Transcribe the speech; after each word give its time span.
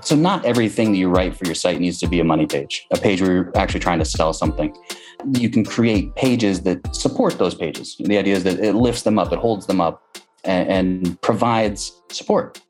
So, 0.00 0.14
not 0.14 0.44
everything 0.44 0.92
that 0.92 0.98
you 0.98 1.08
write 1.08 1.36
for 1.36 1.44
your 1.44 1.54
site 1.54 1.80
needs 1.80 1.98
to 2.00 2.06
be 2.06 2.20
a 2.20 2.24
money 2.24 2.46
page, 2.46 2.86
a 2.92 2.98
page 2.98 3.20
where 3.20 3.32
you're 3.32 3.56
actually 3.56 3.80
trying 3.80 3.98
to 3.98 4.04
sell 4.04 4.32
something. 4.32 4.76
You 5.32 5.50
can 5.50 5.64
create 5.64 6.14
pages 6.14 6.62
that 6.62 6.94
support 6.94 7.38
those 7.38 7.54
pages. 7.54 7.96
The 7.98 8.16
idea 8.16 8.36
is 8.36 8.44
that 8.44 8.60
it 8.60 8.74
lifts 8.74 9.02
them 9.02 9.18
up, 9.18 9.32
it 9.32 9.38
holds 9.38 9.66
them 9.66 9.80
up, 9.80 10.18
and, 10.44 10.68
and 10.68 11.20
provides 11.20 12.00
support. 12.12 12.60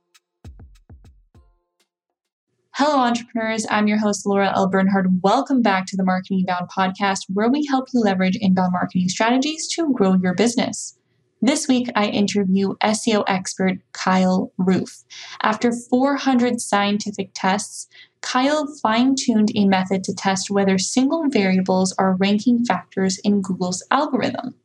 Hello, 2.75 2.99
entrepreneurs. 2.99 3.67
I'm 3.71 3.89
your 3.89 3.99
host, 3.99 4.25
Laura 4.25 4.53
L. 4.55 4.69
Bernhard. 4.69 5.21
Welcome 5.23 5.63
back 5.63 5.85
to 5.87 5.97
the 5.97 6.05
Marketing 6.05 6.45
Bound 6.47 6.71
podcast, 6.71 7.25
where 7.33 7.51
we 7.51 7.67
help 7.67 7.89
you 7.93 8.01
leverage 8.01 8.39
inbound 8.41 8.73
marketing 8.73 9.09
strategies 9.09 9.69
to 9.75 9.93
grow 9.93 10.15
your 10.15 10.35
business. 10.35 10.98
This 11.41 11.69
week, 11.69 11.89
I 11.95 12.07
interview 12.07 12.75
SEO 12.83 13.23
expert 13.29 13.79
Kyle 13.93 14.53
Roof. 14.59 15.05
After 15.41 15.71
400 15.71 16.61
scientific 16.61 17.31
tests, 17.33 17.87
Kyle 18.23 18.67
fine 18.83 19.15
tuned 19.15 19.53
a 19.55 19.65
method 19.65 20.03
to 20.05 20.15
test 20.15 20.51
whether 20.51 20.79
single 20.79 21.29
variables 21.29 21.95
are 21.97 22.17
ranking 22.17 22.65
factors 22.65 23.19
in 23.23 23.41
Google's 23.41 23.87
algorithm. 23.93 24.57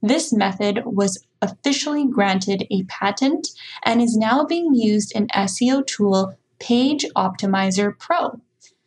This 0.00 0.32
method 0.32 0.84
was 0.84 1.24
officially 1.40 2.06
granted 2.06 2.68
a 2.70 2.84
patent 2.84 3.48
and 3.84 4.00
is 4.00 4.16
now 4.16 4.44
being 4.44 4.74
used 4.76 5.12
in 5.16 5.26
SEO 5.28 5.84
tool 5.84 6.36
Page 6.60 7.04
Optimizer 7.16 7.98
Pro. 7.98 8.40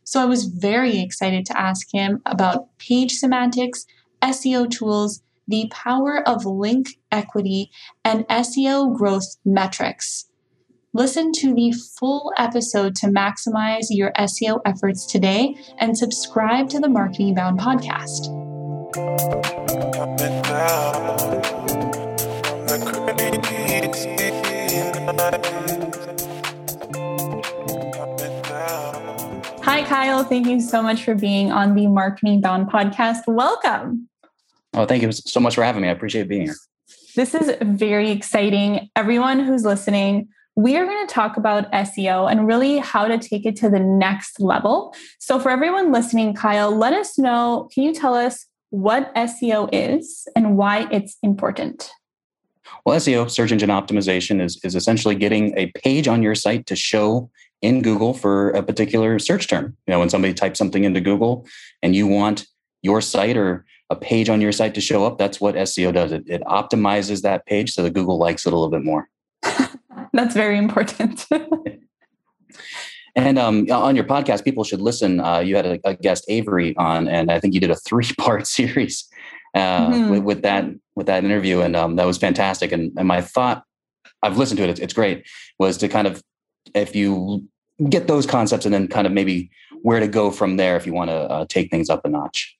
So 0.06 0.22
I 0.22 0.26
was 0.26 0.46
very 0.46 1.00
excited 1.00 1.46
to 1.48 1.60
ask 1.60 1.94
him 1.94 2.22
about 2.26 2.78
page 2.78 3.14
semantics, 3.14 3.86
SEO 4.22 4.70
tools, 4.72 5.22
the 5.48 5.70
power 5.72 6.28
of 6.28 6.46
link 6.46 6.98
equity, 7.16 7.72
and 8.04 8.28
SEO 8.28 8.96
growth 8.96 9.38
metrics. 9.46 10.26
Listen 10.94 11.32
to 11.34 11.54
the 11.54 11.74
full 12.00 12.32
episode 12.38 12.96
to 12.96 13.08
maximize 13.08 13.88
your 13.90 14.12
SEO 14.14 14.62
efforts 14.66 15.06
today 15.06 15.56
and 15.78 15.98
subscribe 15.98 16.70
to 16.70 16.80
the 16.80 16.88
Marketing 16.88 17.36
Bound 17.36 17.60
podcast. 17.60 18.32
Hi, 29.64 29.84
Kyle. 29.84 30.24
Thank 30.24 30.48
you 30.48 30.62
so 30.62 30.82
much 30.82 31.04
for 31.04 31.16
being 31.16 31.52
on 31.52 31.76
the 31.76 31.88
Marketing 31.88 32.40
Bound 32.40 32.70
podcast. 32.70 33.24
Welcome. 33.28 34.08
Oh, 34.76 34.86
thank 34.86 35.02
you 35.02 35.12
so 35.12 35.40
much 35.40 35.56
for 35.56 35.64
having 35.64 35.82
me. 35.82 35.88
I 35.88 35.92
appreciate 35.92 36.28
being 36.28 36.44
here. 36.44 36.56
This 37.16 37.34
is 37.34 37.56
very 37.62 38.12
exciting. 38.12 38.90
Everyone 38.96 39.40
who's 39.40 39.64
listening, 39.64 40.28
we 40.58 40.76
are 40.76 40.86
going 40.86 41.08
to 41.08 41.14
talk 41.14 41.38
about 41.38 41.72
SEO 41.72 42.30
and 42.30 42.46
really 42.46 42.80
how 42.80 43.08
to 43.08 43.18
take 43.18 43.46
it 43.46 43.56
to 43.58 43.70
the 43.70 43.80
next 43.80 44.40
level. 44.40 44.94
So, 45.20 45.40
for 45.40 45.50
everyone 45.50 45.94
listening, 45.94 46.34
Kyle, 46.34 46.76
let 46.76 46.94
us 46.94 47.18
know 47.18 47.70
can 47.74 47.84
you 47.84 47.94
tell 47.94 48.14
us 48.14 48.46
what 48.70 49.16
SEO 49.16 49.70
is 49.72 50.28
and 50.36 50.58
why 50.58 50.88
it's 50.92 51.18
important? 51.24 51.90
Well, 52.86 53.00
SEO, 53.00 53.30
search 53.32 53.52
engine 53.52 53.70
optimization, 53.70 54.42
is, 54.42 54.60
is 54.64 54.76
essentially 54.76 55.16
getting 55.16 55.58
a 55.58 55.72
page 55.78 56.08
on 56.08 56.22
your 56.22 56.36
site 56.36 56.66
to 56.68 56.76
show 56.76 57.30
in 57.62 57.82
Google 57.82 58.14
for 58.14 58.50
a 58.52 58.62
particular 58.62 59.20
search 59.20 59.48
term. 59.48 59.78
You 59.88 59.94
know, 59.94 60.00
when 60.00 60.10
somebody 60.10 60.34
types 60.34 60.60
something 60.60 60.84
into 60.84 61.00
Google 61.00 61.48
and 61.82 61.96
you 61.96 62.08
want 62.08 62.46
your 62.82 63.02
site 63.02 63.38
or 63.38 63.66
a 63.90 63.96
page 63.96 64.30
on 64.30 64.42
your 64.42 64.52
site 64.52 64.74
to 64.76 64.82
show 64.82 65.06
up, 65.06 65.18
that's 65.18 65.40
what 65.40 65.56
SEO 65.56 65.94
does. 65.94 66.12
It, 66.12 66.24
it 66.28 66.42
optimizes 66.44 67.22
that 67.22 67.46
page 67.46 67.72
so 67.74 67.84
that 67.84 67.94
Google 67.94 68.18
likes 68.18 68.46
it 68.46 68.54
a 68.54 68.56
little 68.56 68.72
bit 68.72 68.84
more. 68.84 69.10
that's 70.14 70.34
very 70.34 70.58
important. 70.58 71.26
and 73.16 73.38
um, 73.38 73.68
on 73.72 73.96
your 73.96 74.06
podcast, 74.06 74.44
people 74.44 74.64
should 74.64 74.82
listen. 74.82 75.20
Uh, 75.20 75.40
you 75.40 75.56
had 75.56 75.66
a, 75.66 75.80
a, 75.84 75.96
guest 75.96 76.26
Avery 76.28 76.76
on, 76.78 77.08
and 77.08 77.32
I 77.32 77.40
think 77.40 77.54
you 77.54 77.60
did 77.60 77.72
a 77.72 77.76
three-part 77.76 78.48
series 78.48 79.08
uh, 79.54 79.90
mm-hmm. 79.90 80.10
with, 80.10 80.24
with, 80.24 80.42
that 80.42 80.66
with 80.96 81.08
that 81.08 81.24
interview, 81.24 81.62
and 81.62 81.76
um, 81.76 81.96
that 81.98 82.06
was 82.06 82.18
fantastic. 82.18 82.72
And, 82.72 82.92
and 82.98 83.08
my 83.08 83.22
thought, 83.22 83.64
I've 84.24 84.38
listened 84.38 84.58
to 84.58 84.64
it; 84.64 84.70
it's, 84.70 84.80
it's 84.80 84.94
great. 84.94 85.26
Was 85.60 85.78
to 85.78 85.88
kind 85.88 86.08
of 86.08 86.24
if 86.74 86.96
you 86.96 87.48
get 87.90 88.08
those 88.08 88.26
concepts 88.26 88.66
and 88.66 88.74
then 88.74 88.88
kind 88.88 89.06
of 89.06 89.14
maybe 89.14 89.52
where 89.82 90.00
to 90.00 90.08
go 90.08 90.32
from 90.32 90.58
there 90.58 90.78
if 90.78 90.86
you 90.86 90.94
want 90.94 91.10
to 91.10 91.16
uh, 91.16 91.46
take 91.48 91.70
things 91.70 91.90
up 91.90 92.02
a 92.06 92.10
notch. 92.10 92.55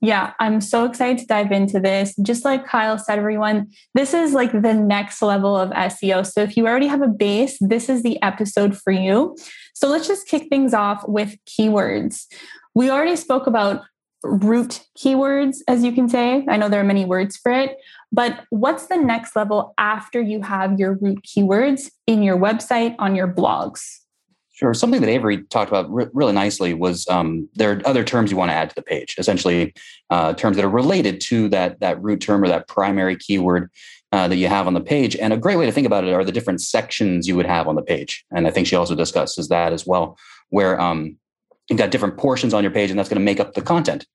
Yeah, 0.00 0.34
I'm 0.38 0.60
so 0.60 0.84
excited 0.84 1.18
to 1.18 1.26
dive 1.26 1.50
into 1.50 1.80
this. 1.80 2.14
Just 2.22 2.44
like 2.44 2.66
Kyle 2.66 2.98
said, 2.98 3.18
everyone, 3.18 3.68
this 3.94 4.12
is 4.12 4.34
like 4.34 4.52
the 4.52 4.74
next 4.74 5.22
level 5.22 5.56
of 5.56 5.70
SEO. 5.70 6.26
So 6.26 6.42
if 6.42 6.56
you 6.56 6.66
already 6.66 6.88
have 6.88 7.00
a 7.00 7.08
base, 7.08 7.56
this 7.60 7.88
is 7.88 8.02
the 8.02 8.20
episode 8.22 8.76
for 8.76 8.92
you. 8.92 9.34
So 9.74 9.88
let's 9.88 10.06
just 10.06 10.28
kick 10.28 10.48
things 10.50 10.74
off 10.74 11.08
with 11.08 11.36
keywords. 11.46 12.26
We 12.74 12.90
already 12.90 13.16
spoke 13.16 13.46
about 13.46 13.82
root 14.22 14.82
keywords, 14.98 15.58
as 15.68 15.84
you 15.84 15.92
can 15.92 16.08
say. 16.08 16.44
I 16.48 16.56
know 16.56 16.68
there 16.68 16.80
are 16.80 16.84
many 16.84 17.04
words 17.04 17.36
for 17.36 17.52
it, 17.52 17.76
but 18.12 18.44
what's 18.50 18.86
the 18.86 18.96
next 18.96 19.36
level 19.36 19.74
after 19.78 20.20
you 20.20 20.42
have 20.42 20.78
your 20.78 20.94
root 20.94 21.24
keywords 21.24 21.90
in 22.06 22.22
your 22.22 22.36
website, 22.36 22.94
on 22.98 23.14
your 23.14 23.28
blogs? 23.28 24.03
Sure. 24.54 24.72
Something 24.72 25.00
that 25.00 25.10
Avery 25.10 25.42
talked 25.42 25.68
about 25.68 25.92
re- 25.92 26.06
really 26.12 26.32
nicely 26.32 26.74
was 26.74 27.08
um, 27.08 27.48
there 27.54 27.72
are 27.72 27.82
other 27.84 28.04
terms 28.04 28.30
you 28.30 28.36
want 28.36 28.52
to 28.52 28.54
add 28.54 28.68
to 28.70 28.74
the 28.76 28.82
page. 28.82 29.16
Essentially, 29.18 29.74
uh, 30.10 30.32
terms 30.34 30.56
that 30.56 30.64
are 30.64 30.68
related 30.68 31.20
to 31.22 31.48
that 31.48 31.80
that 31.80 32.00
root 32.00 32.20
term 32.20 32.42
or 32.42 32.46
that 32.46 32.68
primary 32.68 33.16
keyword 33.16 33.68
uh, 34.12 34.28
that 34.28 34.36
you 34.36 34.46
have 34.46 34.68
on 34.68 34.74
the 34.74 34.80
page. 34.80 35.16
And 35.16 35.32
a 35.32 35.36
great 35.36 35.56
way 35.56 35.66
to 35.66 35.72
think 35.72 35.88
about 35.88 36.04
it 36.04 36.12
are 36.12 36.24
the 36.24 36.30
different 36.30 36.60
sections 36.60 37.26
you 37.26 37.34
would 37.34 37.46
have 37.46 37.66
on 37.66 37.74
the 37.74 37.82
page. 37.82 38.24
And 38.30 38.46
I 38.46 38.52
think 38.52 38.68
she 38.68 38.76
also 38.76 38.94
discusses 38.94 39.48
that 39.48 39.72
as 39.72 39.88
well, 39.88 40.16
where 40.50 40.80
um, 40.80 41.16
you've 41.68 41.80
got 41.80 41.90
different 41.90 42.16
portions 42.16 42.54
on 42.54 42.62
your 42.62 42.70
page, 42.70 42.90
and 42.90 42.98
that's 42.98 43.08
going 43.08 43.20
to 43.20 43.24
make 43.24 43.40
up 43.40 43.54
the 43.54 43.62
content. 43.62 44.06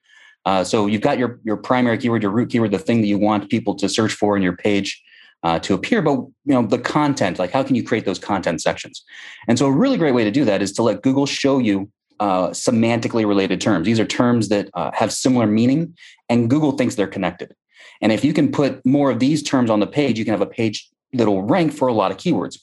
Uh, 0.45 0.63
so 0.63 0.88
you've 0.88 1.01
got 1.01 1.17
your 1.17 1.41
your 1.44 1.57
primary 1.57 1.97
keyword, 1.97 2.23
your 2.23 2.31
root 2.31 2.50
keyword, 2.50 2.71
the 2.71 2.79
thing 2.79 3.01
that 3.01 3.07
you 3.07 3.17
want 3.17 3.50
people 3.50 3.75
to 3.75 3.89
search 3.89 4.13
for 4.13 4.38
in 4.38 4.41
your 4.41 4.56
page 4.56 5.03
uh, 5.44 5.57
to 5.59 5.73
appear 5.73 6.01
but 6.01 6.11
you 6.11 6.33
know 6.45 6.66
the 6.66 6.77
content 6.77 7.39
like 7.39 7.51
how 7.51 7.63
can 7.63 7.75
you 7.75 7.83
create 7.83 8.05
those 8.05 8.19
content 8.19 8.61
sections? 8.61 9.03
And 9.47 9.57
so 9.57 9.66
a 9.67 9.72
really 9.72 9.97
great 9.97 10.13
way 10.13 10.23
to 10.23 10.31
do 10.31 10.45
that 10.45 10.61
is 10.61 10.72
to 10.73 10.83
let 10.83 11.01
google 11.01 11.25
show 11.25 11.59
you 11.59 11.89
uh, 12.19 12.50
semantically 12.50 13.25
related 13.25 13.61
terms. 13.61 13.85
These 13.85 14.00
are 14.00 14.05
terms 14.05 14.50
that 14.50 14.69
uh, 14.73 14.91
have 14.94 15.13
similar 15.13 15.47
meaning 15.47 15.95
and 16.27 16.50
google 16.50 16.73
thinks 16.73 16.95
they're 16.95 17.07
connected. 17.07 17.53
And 18.01 18.11
if 18.11 18.23
you 18.23 18.33
can 18.33 18.51
put 18.51 18.85
more 18.85 19.11
of 19.11 19.19
these 19.19 19.41
terms 19.44 19.69
on 19.69 19.79
the 19.79 19.88
page 19.88 20.19
you 20.19 20.25
can 20.25 20.33
have 20.33 20.41
a 20.41 20.45
page 20.45 20.89
that'll 21.13 21.44
rank 21.44 21.73
for 21.73 21.88
a 21.88 21.94
lot 21.94 22.11
of 22.11 22.17
keywords. 22.17 22.59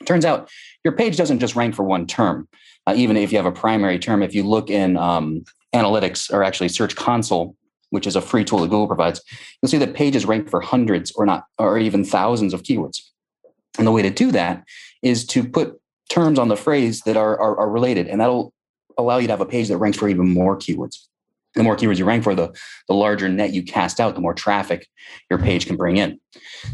It 0.00 0.06
turns 0.06 0.24
out 0.24 0.50
your 0.84 0.94
page 0.94 1.16
doesn't 1.16 1.40
just 1.40 1.56
rank 1.56 1.74
for 1.74 1.82
one 1.82 2.06
term 2.06 2.48
uh, 2.88 2.94
even 2.96 3.16
if 3.16 3.30
you 3.30 3.38
have 3.38 3.46
a 3.46 3.52
primary 3.52 3.98
term. 3.98 4.22
If 4.22 4.34
you 4.34 4.42
look 4.42 4.70
in 4.70 4.96
um, 4.96 5.44
analytics 5.74 6.32
or 6.32 6.42
actually 6.42 6.70
search 6.70 6.96
console 6.96 7.54
which 7.90 8.06
is 8.06 8.16
a 8.16 8.20
free 8.20 8.44
tool 8.44 8.60
that 8.60 8.68
Google 8.68 8.86
provides, 8.86 9.20
you'll 9.60 9.70
see 9.70 9.78
that 9.78 9.94
pages 9.94 10.26
rank 10.26 10.50
for 10.50 10.60
hundreds 10.60 11.12
or 11.12 11.26
not, 11.26 11.44
or 11.58 11.78
even 11.78 12.04
thousands 12.04 12.54
of 12.54 12.62
keywords. 12.62 13.00
And 13.78 13.86
the 13.86 13.92
way 13.92 14.02
to 14.02 14.10
do 14.10 14.32
that 14.32 14.64
is 15.02 15.24
to 15.26 15.48
put 15.48 15.80
terms 16.10 16.38
on 16.38 16.48
the 16.48 16.56
phrase 16.56 17.02
that 17.02 17.16
are, 17.16 17.38
are, 17.40 17.58
are 17.58 17.70
related, 17.70 18.08
and 18.08 18.20
that'll 18.20 18.52
allow 18.96 19.18
you 19.18 19.26
to 19.28 19.32
have 19.32 19.40
a 19.40 19.46
page 19.46 19.68
that 19.68 19.78
ranks 19.78 19.98
for 19.98 20.08
even 20.08 20.28
more 20.28 20.56
keywords. 20.56 21.06
The 21.54 21.62
more 21.62 21.76
keywords 21.76 21.98
you 21.98 22.04
rank 22.04 22.24
for, 22.24 22.34
the, 22.34 22.54
the 22.88 22.94
larger 22.94 23.28
net 23.28 23.52
you 23.52 23.62
cast 23.62 24.00
out, 24.00 24.14
the 24.14 24.20
more 24.20 24.34
traffic 24.34 24.86
your 25.30 25.38
page 25.38 25.66
can 25.66 25.76
bring 25.76 25.96
in. 25.96 26.20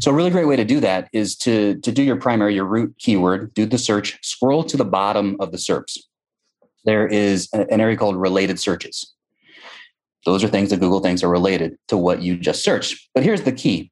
So, 0.01 0.11
a 0.11 0.15
really 0.15 0.31
great 0.31 0.47
way 0.47 0.57
to 0.57 0.65
do 0.65 0.81
that 0.81 1.09
is 1.13 1.37
to, 1.39 1.79
to 1.81 1.93
do 1.93 2.03
your 2.03 2.17
primary, 2.17 2.55
your 2.55 2.65
root 2.65 2.95
keyword, 2.99 3.55
do 3.55 3.67
the 3.67 3.79
search, 3.79 4.19
scroll 4.23 4.65
to 4.65 4.77
the 4.77 4.85
bottom 4.85 5.37
of 5.39 5.53
the 5.53 5.59
SERPs. 5.59 5.99
There 6.85 7.07
is 7.07 7.49
an 7.53 7.81
area 7.81 7.97
called 7.97 8.17
related 8.17 8.59
searches. 8.59 9.14
Those 10.25 10.43
are 10.43 10.49
things 10.49 10.71
that 10.71 10.81
Google 10.81 11.01
thinks 11.01 11.23
are 11.23 11.29
related 11.29 11.77
to 11.89 11.97
what 11.97 12.23
you 12.23 12.37
just 12.37 12.65
searched. 12.65 13.09
But 13.15 13.23
here's 13.23 13.43
the 13.43 13.53
key 13.53 13.91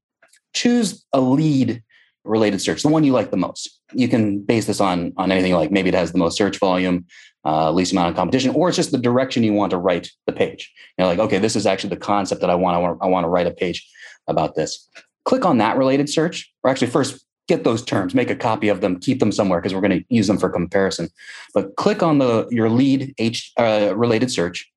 choose 0.55 1.05
a 1.13 1.21
lead 1.21 1.83
related 2.25 2.61
search, 2.61 2.83
the 2.83 2.89
one 2.89 3.05
you 3.05 3.13
like 3.13 3.31
the 3.31 3.37
most. 3.37 3.81
You 3.93 4.09
can 4.09 4.41
base 4.41 4.67
this 4.67 4.81
on, 4.81 5.13
on 5.17 5.33
anything 5.33 5.55
like 5.55 5.71
maybe 5.71 5.89
it 5.89 5.95
has 5.95 6.13
the 6.13 6.19
most 6.19 6.37
search 6.37 6.59
volume, 6.59 7.07
uh, 7.45 7.73
least 7.73 7.93
amount 7.93 8.11
of 8.11 8.17
competition, 8.17 8.55
or 8.55 8.69
it's 8.69 8.77
just 8.77 8.93
the 8.93 8.99
direction 8.99 9.43
you 9.43 9.53
want 9.53 9.71
to 9.71 9.79
write 9.79 10.11
the 10.27 10.33
page. 10.33 10.73
You 10.97 11.03
know, 11.03 11.09
like, 11.09 11.19
okay, 11.19 11.39
this 11.39 11.57
is 11.57 11.67
actually 11.67 11.91
the 11.91 11.97
concept 11.97 12.41
that 12.41 12.51
I 12.51 12.55
want. 12.55 12.77
I 12.77 12.79
want, 12.79 12.99
I 13.03 13.07
want 13.07 13.25
to 13.25 13.29
write 13.29 13.47
a 13.47 13.51
page 13.51 13.89
about 14.29 14.55
this. 14.55 14.89
Click 15.25 15.45
on 15.45 15.59
that 15.59 15.77
related 15.77 16.09
search, 16.09 16.53
or 16.63 16.71
actually 16.71 16.89
first 16.89 17.25
get 17.49 17.65
those 17.65 17.85
terms, 17.85 18.15
make 18.15 18.31
a 18.31 18.37
copy 18.37 18.69
of 18.69 18.81
them, 18.81 19.01
keep 19.01 19.19
them 19.19 19.33
somewhere 19.33 19.61
because 19.61 19.75
we're 19.75 19.81
going 19.81 19.99
to 19.99 20.05
use 20.09 20.29
them 20.29 20.39
for 20.39 20.49
comparison. 20.49 21.09
But 21.55 21.75
click 21.77 22.03
on 22.03 22.19
the 22.19 22.47
your 22.51 22.71
lead 22.71 23.15
H 23.19 23.53
uh, 23.59 23.95
related 23.97 24.31
search, 24.31 24.71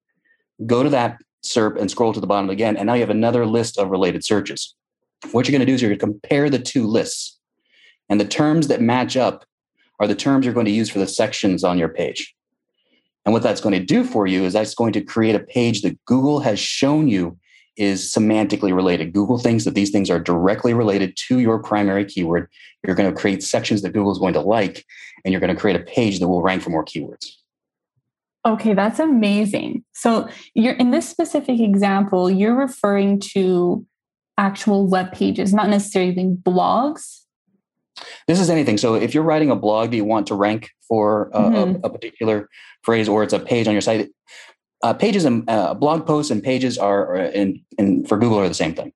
go 0.65 0.81
to 0.81 0.89
that 0.89 1.17
SERP 1.45 1.79
and 1.79 1.89
scroll 1.89 2.13
to 2.13 2.19
the 2.19 2.27
bottom 2.27 2.49
again. 2.49 2.77
And 2.77 2.87
now 2.87 2.93
you 2.93 3.01
have 3.01 3.09
another 3.09 3.45
list 3.45 3.77
of 3.77 3.89
related 3.89 4.23
searches. 4.23 4.75
What 5.31 5.47
you're 5.47 5.53
going 5.53 5.61
to 5.61 5.65
do 5.65 5.73
is 5.73 5.81
you're 5.81 5.89
going 5.89 5.99
to 5.99 6.05
compare 6.05 6.49
the 6.49 6.59
two 6.59 6.85
lists. 6.85 7.39
And 8.09 8.19
the 8.19 8.25
terms 8.25 8.67
that 8.67 8.81
match 8.81 9.17
up 9.17 9.45
are 9.99 10.07
the 10.07 10.15
terms 10.15 10.45
you're 10.45 10.53
going 10.53 10.65
to 10.65 10.71
use 10.71 10.89
for 10.89 10.99
the 10.99 11.07
sections 11.07 11.63
on 11.63 11.77
your 11.77 11.89
page. 11.89 12.35
And 13.25 13.33
what 13.33 13.41
that's 13.41 13.61
going 13.61 13.79
to 13.79 13.83
do 13.83 14.03
for 14.03 14.27
you 14.27 14.43
is 14.43 14.53
that's 14.53 14.75
going 14.75 14.93
to 14.93 15.01
create 15.01 15.35
a 15.35 15.39
page 15.39 15.81
that 15.81 16.03
Google 16.05 16.39
has 16.41 16.59
shown 16.59 17.07
you 17.07 17.37
is 17.75 18.13
semantically 18.13 18.73
related. 18.73 19.13
Google 19.13 19.37
thinks 19.37 19.65
that 19.65 19.73
these 19.73 19.89
things 19.89 20.09
are 20.09 20.19
directly 20.19 20.73
related 20.73 21.17
to 21.27 21.39
your 21.39 21.59
primary 21.59 22.05
keyword. 22.05 22.47
You're 22.85 22.95
going 22.95 23.13
to 23.13 23.19
create 23.19 23.43
sections 23.43 23.81
that 23.81 23.93
Google 23.93 24.11
is 24.11 24.19
going 24.19 24.33
to 24.33 24.41
like, 24.41 24.85
and 25.23 25.31
you're 25.31 25.41
going 25.41 25.53
to 25.53 25.59
create 25.59 25.79
a 25.79 25.83
page 25.83 26.19
that 26.19 26.27
will 26.27 26.41
rank 26.41 26.61
for 26.61 26.69
more 26.69 26.85
keywords. 26.85 27.34
Okay, 28.45 28.73
that's 28.75 28.99
amazing. 28.99 29.83
So 29.93 30.29
you're 30.53 30.75
in 30.75 30.91
this 30.91 31.09
specific 31.09 31.59
example, 31.59 32.29
you're 32.29 32.55
referring 32.55 33.19
to 33.33 33.85
actual 34.37 34.87
web 34.87 35.11
pages, 35.11 35.53
not 35.53 35.69
necessarily 35.69 36.13
blogs. 36.13 37.21
This 38.27 38.39
is 38.39 38.49
anything. 38.49 38.77
So 38.77 38.95
if 38.95 39.13
you're 39.13 39.23
writing 39.23 39.49
a 39.49 39.55
blog 39.55 39.91
that 39.91 39.95
you 39.95 40.05
want 40.05 40.27
to 40.27 40.35
rank 40.35 40.69
for 40.87 41.29
a, 41.33 41.41
mm-hmm. 41.41 41.83
a, 41.83 41.87
a 41.87 41.89
particular 41.89 42.49
phrase, 42.83 43.09
or 43.09 43.23
it's 43.23 43.33
a 43.33 43.39
page 43.39 43.67
on 43.67 43.73
your 43.73 43.81
site, 43.81 44.09
uh, 44.83 44.93
pages 44.93 45.25
and 45.25 45.49
uh, 45.49 45.73
blog 45.73 46.05
posts 46.05 46.29
and 46.29 46.43
pages 46.43 46.77
are, 46.77 47.15
in, 47.15 47.63
in 47.79 48.05
for 48.05 48.17
Google 48.17 48.39
are 48.39 48.47
the 48.47 48.53
same 48.53 48.75
thing. 48.75 48.91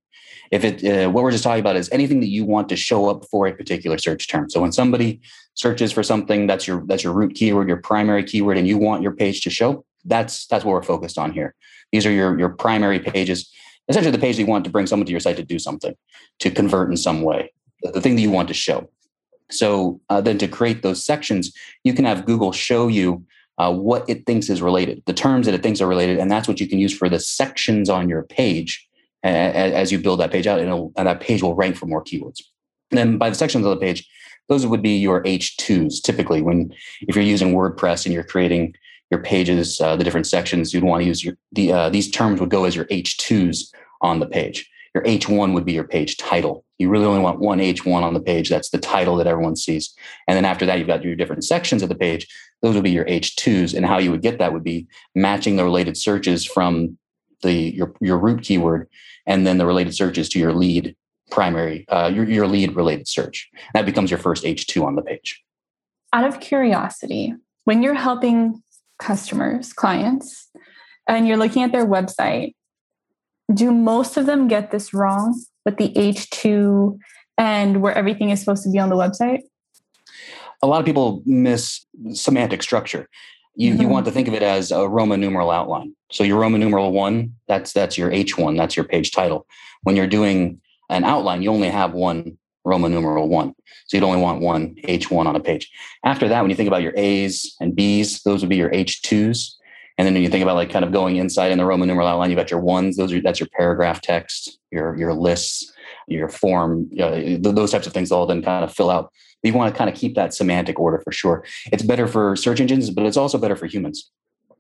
If 0.52 0.64
it 0.64 0.84
uh, 0.84 1.10
what 1.10 1.24
we're 1.24 1.32
just 1.32 1.44
talking 1.44 1.60
about 1.60 1.76
is 1.76 1.90
anything 1.92 2.20
that 2.22 2.30
you 2.30 2.44
want 2.46 2.70
to 2.70 2.76
show 2.76 3.10
up 3.10 3.26
for 3.30 3.48
a 3.48 3.54
particular 3.54 3.98
search 3.98 4.28
term. 4.28 4.50
So 4.50 4.62
when 4.62 4.72
somebody 4.72 5.22
searches 5.54 5.92
for 5.92 6.04
something 6.04 6.48
that's 6.48 6.68
your 6.68 6.84
that's 6.88 7.04
your 7.04 7.14
root 7.14 7.36
keyword, 7.36 7.68
your 7.68 7.78
primary 7.78 8.24
keyword, 8.24 8.58
and 8.58 8.68
you 8.68 8.78
want 8.78 9.04
your 9.04 9.12
page 9.12 9.42
to 9.42 9.50
show, 9.50 9.86
that's 10.06 10.48
that's 10.48 10.66
what 10.66 10.74
we're 10.74 10.84
focused 10.84 11.18
on 11.18 11.32
here. 11.34 11.56
These 11.92 12.06
are 12.06 12.12
your 12.12 12.38
your 12.40 12.50
primary 12.50 13.00
pages. 13.00 13.52
Essentially, 13.88 14.12
the 14.12 14.20
page 14.20 14.38
that 14.38 14.44
you 14.44 14.48
want 14.48 14.66
to 14.66 14.72
bring 14.72 14.88
someone 14.88 15.06
to 15.06 15.12
your 15.12 15.20
site 15.20 15.38
to 15.38 15.44
do 15.44 15.60
something, 15.60 15.96
to 16.40 16.52
convert 16.52 16.90
in 16.92 16.98
some 16.98 17.24
way, 17.24 17.52
the, 17.82 18.00
thing 18.02 18.16
that 18.16 18.22
you 18.22 18.30
want 18.30 18.48
to 18.48 18.54
show. 18.54 18.88
So 19.50 20.00
uh, 20.10 20.22
then 20.22 20.38
to 20.40 20.48
create 20.48 20.84
those 20.84 21.04
sections, 21.04 21.52
you 21.84 21.94
can 21.94 22.06
have 22.06 22.26
Google 22.26 22.52
show 22.52 22.88
you 22.88 23.26
uh, 23.58 23.74
what 23.74 24.08
it 24.08 24.26
thinks 24.28 24.50
is 24.50 24.62
related, 24.62 25.04
the 25.06 25.14
terms 25.14 25.46
that 25.48 25.56
it 25.56 25.64
thinks 25.64 25.82
are 25.82 25.88
related, 25.88 26.20
and 26.20 26.32
that's 26.32 26.48
what 26.48 26.60
you 26.60 26.68
can 26.68 26.80
use 26.80 26.96
for 26.96 27.10
the 27.10 27.20
sections 27.20 27.90
on 27.90 28.08
your 28.08 28.24
page 28.24 28.88
as, 29.24 29.92
you 29.92 30.00
build 30.00 30.20
that 30.20 30.32
page 30.32 30.48
out, 30.48 30.60
and, 30.60 30.92
and, 30.96 31.08
that 31.08 31.20
page 31.20 31.44
will 31.44 31.56
rank 31.56 31.76
for 31.76 31.86
more 31.86 32.04
keywords. 32.04 32.42
And 32.92 32.98
then 32.98 33.18
by 33.18 33.30
the 33.30 33.36
sections 33.36 33.66
of 33.66 33.72
the 33.72 33.78
page, 33.78 34.08
those 34.48 34.66
would 34.66 34.82
be 34.82 34.98
your 34.98 35.24
H2s. 35.24 36.02
Typically, 36.02 36.42
when 36.42 36.74
if 37.02 37.16
you're 37.16 37.24
using 37.24 37.54
WordPress 37.54 38.06
and 38.06 38.14
you're 38.14 38.24
creating 38.24 38.76
your 39.12 39.22
pages, 39.22 39.80
uh, 39.82 39.96
the 39.96 40.04
different 40.04 40.28
sections, 40.28 40.74
you'd 40.74 40.84
want 40.84 41.02
to 41.02 41.08
use 41.08 41.24
your 41.24 41.36
the, 41.52 41.72
uh, 41.72 41.90
these 41.90 42.10
terms 42.10 42.40
would 42.40 42.50
go 42.50 42.66
as 42.66 42.76
your 42.76 42.86
H2s 42.86 43.72
on 44.02 44.20
the 44.20 44.26
page. 44.26 44.70
Your 44.96 45.04
H1 45.04 45.54
would 45.54 45.66
be 45.66 45.74
your 45.74 45.84
page 45.84 46.18
title. 46.18 46.66
You 46.80 46.90
really 46.90 47.06
only 47.06 47.22
want 47.22 47.40
one 47.40 47.60
H1 47.60 48.02
on 48.02 48.14
the 48.14 48.20
page. 48.20 48.50
That's 48.50 48.70
the 48.70 48.80
title 48.80 49.18
that 49.18 49.28
everyone 49.28 49.56
sees. 49.56 49.94
And 50.28 50.36
then 50.36 50.46
after 50.46 50.66
that, 50.66 50.80
you've 50.80 50.88
got 50.88 51.04
your 51.04 51.16
different 51.16 51.44
sections 51.44 51.84
of 51.84 51.90
the 51.90 51.96
page. 51.96 52.28
Those 52.62 52.74
would 52.74 52.84
be 52.84 52.92
your 52.92 53.06
H2s. 53.06 53.76
And 53.76 53.86
how 53.86 54.00
you 54.00 54.10
would 54.12 54.22
get 54.22 54.40
that 54.40 54.52
would 54.52 54.64
be 54.64 54.88
matching 55.14 55.58
the 55.58 55.64
related 55.64 55.96
searches 55.96 56.44
from 56.44 56.98
the 57.42 57.54
your, 57.54 57.94
your 58.02 58.18
root 58.18 58.44
keyword 58.44 58.88
and 59.26 59.46
then 59.46 59.58
the 59.58 59.66
related 59.66 59.96
searches 59.96 60.30
to 60.30 60.40
your 60.40 60.54
lead 60.54 60.96
primary, 61.32 61.88
uh, 61.90 62.12
your, 62.14 62.26
your 62.26 62.48
lead 62.48 62.76
related 62.76 63.08
search. 63.08 63.50
That 63.74 63.86
becomes 63.86 64.10
your 64.10 64.18
first 64.20 64.44
H2 64.44 64.84
on 64.84 64.96
the 64.96 65.02
page. 65.02 65.44
Out 66.12 66.26
of 66.26 66.40
curiosity, 66.40 67.36
when 67.66 67.84
you're 67.84 67.94
helping 67.94 68.64
customers, 68.98 69.74
clients, 69.74 70.50
and 71.08 71.28
you're 71.28 71.38
looking 71.38 71.64
at 71.64 71.72
their 71.72 71.86
website, 71.86 72.56
do 73.54 73.72
most 73.72 74.18
of 74.18 74.26
them 74.26 74.48
get 74.48 74.72
this 74.72 74.94
wrong 74.94 75.40
with 75.66 75.78
the 75.78 75.94
H2 75.94 76.98
and 77.38 77.82
where 77.82 77.94
everything 77.94 78.30
is 78.30 78.40
supposed 78.40 78.64
to 78.64 78.72
be 78.72 78.80
on 78.80 78.90
the 78.90 78.96
website? 78.96 79.42
A 80.62 80.68
lot 80.68 80.80
of 80.80 80.86
people 80.86 81.24
miss 81.26 81.86
semantic 82.12 82.62
structure. 82.62 83.08
You, 83.60 83.74
mm-hmm. 83.74 83.82
you 83.82 83.88
want 83.90 84.06
to 84.06 84.12
think 84.12 84.30
of 84.30 84.34
it 84.34 84.42
as 84.42 84.72
a 84.72 84.88
Roman 84.88 85.20
numeral 85.20 85.52
outline. 85.52 85.94
So 86.14 86.24
your 86.24 86.40
Roman 86.40 86.62
numeral 86.62 86.94
one, 86.94 87.36
that's 87.50 87.74
that's 87.74 87.98
your 87.98 88.10
H1, 88.10 88.56
that's 88.56 88.78
your 88.78 88.86
page 88.86 89.12
title. 89.12 89.46
When 89.84 89.98
you're 89.98 90.08
doing 90.08 90.62
an 90.90 91.04
outline, 91.04 91.42
you 91.42 91.52
only 91.52 91.70
have 91.70 91.92
one 91.92 92.38
Roman 92.64 92.94
numeral 92.94 93.28
one. 93.28 93.54
So 93.88 93.98
you'd 93.98 94.06
only 94.06 94.22
want 94.22 94.40
one 94.40 94.76
H1 94.86 95.26
on 95.26 95.36
a 95.36 95.42
page. 95.42 95.70
After 96.06 96.30
that, 96.30 96.40
when 96.40 96.50
you 96.50 96.56
think 96.56 96.68
about 96.68 96.84
your 96.84 96.94
A's 96.96 97.54
and 97.60 97.76
B's, 97.76 98.24
those 98.24 98.42
would 98.42 98.50
be 98.50 98.56
your 98.56 98.70
H2s. 98.70 99.56
And 99.98 100.06
then 100.06 100.14
when 100.14 100.24
you 100.24 100.30
think 100.30 100.44
about 100.44 100.56
like 100.56 100.70
kind 100.70 100.86
of 100.86 100.94
going 100.94 101.18
inside 101.18 101.52
in 101.52 101.58
the 101.58 101.66
Roman 101.66 101.90
numeral 101.90 102.08
outline, 102.08 102.30
you've 102.30 102.38
got 102.38 102.52
your 102.52 102.62
ones, 102.62 102.96
those 102.96 103.12
are 103.12 103.22
that's 103.22 103.42
your 103.42 103.50
paragraph 103.58 104.00
text, 104.00 104.58
your 104.72 104.98
your 104.98 105.14
lists, 105.14 105.74
your 106.08 106.30
form, 106.30 106.88
you 106.92 107.00
know, 107.00 107.52
those 107.52 107.72
types 107.72 107.88
of 107.88 107.92
things 107.92 108.10
all 108.10 108.26
then 108.26 108.42
kind 108.42 108.64
of 108.64 108.74
fill 108.74 108.90
out. 108.90 109.12
You 109.44 109.54
want 109.54 109.74
to 109.74 109.78
kind 109.78 109.90
of 109.90 109.96
keep 109.96 110.16
that 110.16 110.34
semantic 110.34 110.80
order 110.80 111.00
for 111.00 111.12
sure. 111.12 111.46
It's 111.72 111.84
better 111.84 112.08
for 112.08 112.36
search 112.36 112.60
engines, 112.60 112.90
but 112.90 113.06
it's 113.06 113.18
also 113.18 113.38
better 113.38 113.56
for 113.56 113.68
humans. 113.68 114.12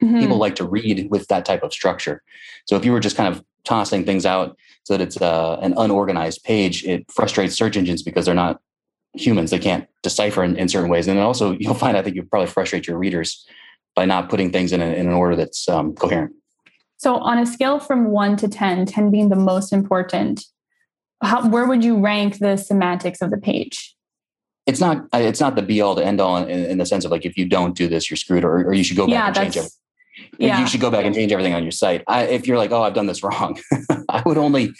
Mm-hmm. 0.01 0.19
People 0.19 0.37
like 0.37 0.55
to 0.55 0.65
read 0.65 1.09
with 1.11 1.27
that 1.27 1.45
type 1.45 1.63
of 1.63 1.73
structure. 1.73 2.23
So 2.65 2.75
if 2.77 2.85
you 2.85 2.93
were 2.93 3.01
just 3.01 3.17
kind 3.17 3.33
of 3.33 3.43
tossing 3.65 4.05
things 4.05 4.25
out 4.25 4.57
so 4.83 4.95
that 4.95 5.03
it's 5.03 5.21
uh, 5.21 5.57
an 5.61 5.73
unorganized 5.75 6.43
page, 6.43 6.85
it 6.85 7.05
frustrates 7.11 7.55
search 7.55 7.75
engines 7.75 8.01
because 8.01 8.25
they're 8.25 8.33
not 8.33 8.61
humans. 9.13 9.51
They 9.51 9.59
can't 9.59 9.87
decipher 10.01 10.43
in, 10.43 10.55
in 10.55 10.69
certain 10.69 10.89
ways. 10.89 11.07
And 11.07 11.17
then 11.17 11.25
also 11.25 11.51
you'll 11.59 11.73
find, 11.73 11.97
I 11.97 12.01
think 12.01 12.15
you 12.15 12.23
probably 12.23 12.47
frustrate 12.47 12.87
your 12.87 12.97
readers 12.97 13.45
by 13.95 14.05
not 14.05 14.29
putting 14.29 14.51
things 14.51 14.71
in, 14.71 14.81
a, 14.81 14.85
in 14.85 15.07
an 15.07 15.13
order 15.13 15.35
that's 15.35 15.67
um, 15.67 15.93
coherent. 15.95 16.33
So, 16.97 17.15
on 17.15 17.37
a 17.37 17.45
scale 17.45 17.79
from 17.79 18.11
one 18.11 18.35
to 18.37 18.49
10, 18.49 18.85
10 18.85 19.09
being 19.09 19.29
the 19.29 19.35
most 19.37 19.71
important, 19.71 20.43
how, 21.21 21.47
where 21.47 21.65
would 21.65 21.83
you 21.83 21.97
rank 21.97 22.39
the 22.39 22.57
semantics 22.57 23.21
of 23.21 23.31
the 23.31 23.37
page? 23.37 23.95
It's 24.69 24.79
not. 24.79 25.07
It's 25.13 25.39
not 25.39 25.55
the 25.55 25.63
be 25.63 25.81
all 25.81 25.95
to 25.95 26.05
end 26.05 26.21
all 26.21 26.37
in, 26.37 26.65
in, 26.71 26.77
the 26.77 26.85
sense 26.85 27.03
of 27.03 27.09
like 27.09 27.25
if 27.25 27.37
you 27.37 27.45
don't 27.47 27.75
do 27.75 27.87
this, 27.87 28.09
you're 28.09 28.17
screwed, 28.17 28.43
or, 28.43 28.67
or 28.67 28.73
you 28.73 28.83
should 28.83 28.97
go 28.97 29.07
back 29.07 29.13
yeah, 29.13 29.25
and 29.27 29.35
change 29.35 29.57
it. 29.57 29.71
Yeah. 30.37 30.59
You 30.59 30.67
should 30.67 30.81
go 30.81 30.91
back 30.91 31.05
and 31.05 31.15
change 31.15 31.31
everything 31.31 31.55
on 31.55 31.63
your 31.63 31.71
site. 31.71 32.03
I, 32.07 32.23
if 32.23 32.45
you're 32.45 32.57
like, 32.57 32.71
oh, 32.71 32.83
I've 32.83 32.93
done 32.93 33.07
this 33.07 33.23
wrong, 33.23 33.59
I 34.09 34.21
would 34.25 34.37
only, 34.37 34.71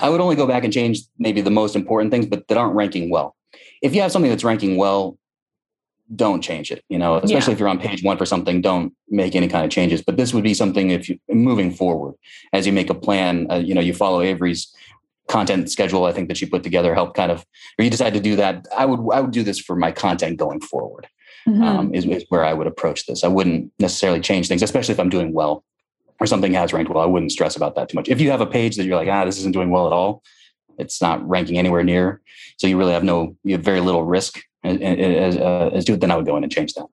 I 0.00 0.10
would 0.10 0.20
only 0.20 0.34
go 0.34 0.46
back 0.46 0.64
and 0.64 0.72
change 0.72 1.00
maybe 1.18 1.42
the 1.42 1.50
most 1.50 1.76
important 1.76 2.10
things, 2.10 2.26
but 2.26 2.48
that 2.48 2.58
aren't 2.58 2.74
ranking 2.74 3.08
well. 3.08 3.36
If 3.82 3.94
you 3.94 4.00
have 4.02 4.10
something 4.10 4.30
that's 4.30 4.44
ranking 4.44 4.76
well, 4.76 5.16
don't 6.14 6.40
change 6.40 6.70
it 6.70 6.84
you 6.88 6.96
know 6.96 7.16
especially 7.16 7.50
yeah. 7.50 7.54
if 7.54 7.58
you're 7.58 7.68
on 7.68 7.80
page 7.80 8.04
one 8.04 8.16
for 8.16 8.24
something 8.24 8.60
don't 8.60 8.92
make 9.08 9.34
any 9.34 9.48
kind 9.48 9.64
of 9.64 9.72
changes 9.72 10.00
but 10.00 10.16
this 10.16 10.32
would 10.32 10.44
be 10.44 10.54
something 10.54 10.90
if 10.90 11.08
you 11.08 11.18
moving 11.28 11.72
forward 11.72 12.14
as 12.52 12.64
you 12.64 12.72
make 12.72 12.88
a 12.88 12.94
plan 12.94 13.50
uh, 13.50 13.56
you 13.56 13.74
know 13.74 13.80
you 13.80 13.92
follow 13.92 14.20
avery's 14.20 14.72
content 15.28 15.70
schedule 15.70 16.04
i 16.04 16.12
think 16.12 16.28
that 16.28 16.40
you 16.40 16.48
put 16.48 16.62
together 16.62 16.94
help 16.94 17.14
kind 17.14 17.32
of 17.32 17.44
or 17.78 17.84
you 17.84 17.90
decide 17.90 18.14
to 18.14 18.20
do 18.20 18.36
that 18.36 18.66
i 18.76 18.84
would 18.84 19.00
i 19.12 19.20
would 19.20 19.32
do 19.32 19.42
this 19.42 19.58
for 19.58 19.76
my 19.76 19.90
content 19.90 20.38
going 20.38 20.60
forward 20.60 21.06
mm-hmm. 21.48 21.62
um, 21.62 21.94
is, 21.94 22.04
is 22.06 22.24
where 22.28 22.44
i 22.44 22.52
would 22.52 22.66
approach 22.66 23.06
this 23.06 23.24
i 23.24 23.28
wouldn't 23.28 23.70
necessarily 23.78 24.20
change 24.20 24.48
things 24.48 24.62
especially 24.62 24.92
if 24.92 25.00
i'm 25.00 25.08
doing 25.08 25.32
well 25.32 25.64
or 26.20 26.26
something 26.26 26.52
has 26.52 26.72
ranked 26.72 26.90
well 26.90 27.02
i 27.02 27.06
wouldn't 27.06 27.32
stress 27.32 27.56
about 27.56 27.74
that 27.74 27.88
too 27.88 27.96
much 27.96 28.08
if 28.08 28.20
you 28.20 28.30
have 28.30 28.40
a 28.40 28.46
page 28.46 28.76
that 28.76 28.84
you're 28.84 28.96
like 28.96 29.08
ah 29.08 29.24
this 29.24 29.38
isn't 29.38 29.52
doing 29.52 29.70
well 29.70 29.86
at 29.86 29.92
all 29.92 30.22
it's 30.78 31.00
not 31.00 31.26
ranking 31.28 31.58
anywhere 31.58 31.82
near 31.82 32.20
so 32.56 32.66
you 32.66 32.78
really 32.78 32.92
have 32.92 33.04
no 33.04 33.36
you 33.42 33.52
have 33.52 33.64
very 33.64 33.80
little 33.80 34.04
risk 34.04 34.40
as, 34.66 35.36
uh, 35.36 35.70
as 35.72 35.84
do 35.84 35.94
it. 35.94 36.00
then 36.00 36.10
I 36.10 36.16
would 36.16 36.26
go 36.26 36.36
in 36.36 36.42
and 36.42 36.52
change 36.52 36.74
that. 36.74 36.86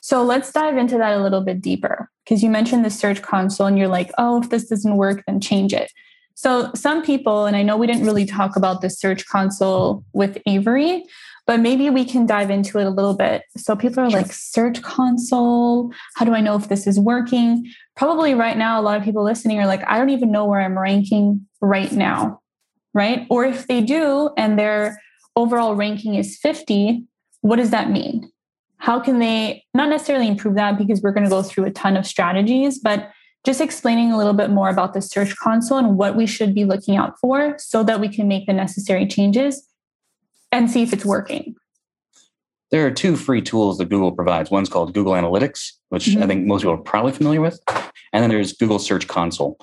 So 0.00 0.22
let's 0.22 0.52
dive 0.52 0.76
into 0.76 0.98
that 0.98 1.16
a 1.16 1.22
little 1.22 1.40
bit 1.40 1.60
deeper 1.60 2.10
because 2.24 2.42
you 2.42 2.50
mentioned 2.50 2.84
the 2.84 2.90
search 2.90 3.22
console 3.22 3.66
and 3.66 3.76
you're 3.76 3.88
like, 3.88 4.12
oh, 4.18 4.40
if 4.40 4.50
this 4.50 4.68
doesn't 4.68 4.96
work, 4.96 5.24
then 5.26 5.40
change 5.40 5.72
it. 5.72 5.90
So 6.36 6.70
some 6.74 7.02
people, 7.02 7.46
and 7.46 7.56
I 7.56 7.62
know 7.62 7.78
we 7.78 7.86
didn't 7.86 8.04
really 8.04 8.26
talk 8.26 8.56
about 8.56 8.82
the 8.82 8.90
search 8.90 9.26
console 9.26 10.04
with 10.12 10.36
Avery, 10.46 11.04
but 11.46 11.60
maybe 11.60 11.88
we 11.88 12.04
can 12.04 12.26
dive 12.26 12.50
into 12.50 12.78
it 12.78 12.84
a 12.84 12.90
little 12.90 13.14
bit. 13.14 13.42
So 13.56 13.74
people 13.74 14.04
are 14.04 14.10
like, 14.10 14.32
search 14.32 14.82
console, 14.82 15.90
how 16.14 16.26
do 16.26 16.34
I 16.34 16.42
know 16.42 16.54
if 16.54 16.68
this 16.68 16.86
is 16.86 17.00
working? 17.00 17.72
Probably 17.96 18.34
right 18.34 18.58
now, 18.58 18.78
a 18.78 18.82
lot 18.82 18.98
of 18.98 19.02
people 19.02 19.24
listening 19.24 19.58
are 19.60 19.66
like, 19.66 19.82
I 19.88 19.98
don't 19.98 20.10
even 20.10 20.30
know 20.30 20.44
where 20.44 20.60
I'm 20.60 20.78
ranking 20.78 21.46
right 21.62 21.90
now, 21.90 22.42
right? 22.92 23.26
Or 23.30 23.46
if 23.46 23.66
they 23.66 23.80
do 23.80 24.30
and 24.36 24.58
they're 24.58 25.00
overall 25.36 25.74
ranking 25.74 26.16
is 26.16 26.36
50, 26.36 27.02
what 27.40 27.56
does 27.56 27.70
that 27.70 27.90
mean? 27.90 28.30
How 28.76 29.00
can 29.00 29.20
they 29.20 29.64
not 29.72 29.88
necessarily 29.88 30.28
improve 30.28 30.56
that 30.56 30.76
because 30.76 31.00
we're 31.00 31.12
going 31.12 31.24
to 31.24 31.30
go 31.30 31.42
through 31.42 31.64
a 31.64 31.70
ton 31.70 31.96
of 31.96 32.06
strategies, 32.06 32.78
but 32.78 33.10
just 33.46 33.60
explaining 33.60 34.10
a 34.10 34.18
little 34.18 34.32
bit 34.32 34.50
more 34.50 34.68
about 34.68 34.92
the 34.92 35.00
search 35.00 35.36
console 35.36 35.78
and 35.78 35.96
what 35.96 36.16
we 36.16 36.26
should 36.26 36.52
be 36.52 36.64
looking 36.64 36.96
out 36.96 37.18
for 37.20 37.54
so 37.58 37.84
that 37.84 38.00
we 38.00 38.08
can 38.08 38.26
make 38.26 38.44
the 38.46 38.52
necessary 38.52 39.06
changes 39.06 39.68
and 40.50 40.68
see 40.68 40.82
if 40.82 40.92
it's 40.92 41.04
working. 41.04 41.54
There 42.72 42.84
are 42.84 42.90
two 42.90 43.14
free 43.14 43.40
tools 43.40 43.78
that 43.78 43.88
Google 43.88 44.10
provides. 44.10 44.50
One's 44.50 44.68
called 44.68 44.92
Google 44.92 45.12
Analytics, 45.12 45.74
which 45.90 46.06
mm-hmm. 46.06 46.24
I 46.24 46.26
think 46.26 46.44
most 46.44 46.62
people 46.62 46.74
are 46.74 46.78
probably 46.78 47.12
familiar 47.12 47.40
with. 47.40 47.60
And 48.12 48.20
then 48.20 48.30
there's 48.30 48.52
Google 48.52 48.80
Search 48.80 49.06
Console. 49.06 49.56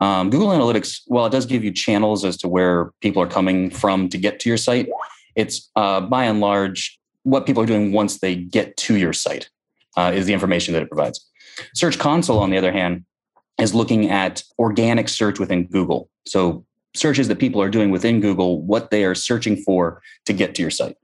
Um, 0.00 0.28
Google 0.28 0.48
Analytics, 0.48 1.00
while 1.06 1.24
it 1.24 1.32
does 1.32 1.46
give 1.46 1.64
you 1.64 1.72
channels 1.72 2.26
as 2.26 2.36
to 2.38 2.48
where 2.48 2.90
people 3.00 3.22
are 3.22 3.26
coming 3.26 3.70
from 3.70 4.10
to 4.10 4.18
get 4.18 4.38
to 4.40 4.50
your 4.50 4.58
site, 4.58 4.86
it's 5.34 5.70
uh, 5.76 6.02
by 6.02 6.24
and 6.24 6.40
large 6.40 7.00
what 7.22 7.46
people 7.46 7.62
are 7.62 7.66
doing 7.66 7.92
once 7.92 8.18
they 8.18 8.34
get 8.34 8.76
to 8.76 8.96
your 8.96 9.14
site 9.14 9.48
uh, 9.96 10.12
is 10.14 10.26
the 10.26 10.34
information 10.34 10.74
that 10.74 10.82
it 10.82 10.90
provides. 10.90 11.26
Search 11.74 11.98
Console, 11.98 12.38
on 12.38 12.50
the 12.50 12.58
other 12.58 12.72
hand, 12.72 13.04
is 13.60 13.74
looking 13.74 14.10
at 14.10 14.42
organic 14.58 15.08
search 15.08 15.38
within 15.38 15.66
Google. 15.66 16.08
So 16.26 16.64
searches 16.94 17.28
that 17.28 17.38
people 17.38 17.62
are 17.62 17.70
doing 17.70 17.90
within 17.90 18.20
Google, 18.20 18.62
what 18.62 18.90
they 18.90 19.04
are 19.04 19.14
searching 19.14 19.56
for 19.56 20.02
to 20.26 20.32
get 20.32 20.54
to 20.56 20.62
your 20.62 20.70
site. 20.70 20.96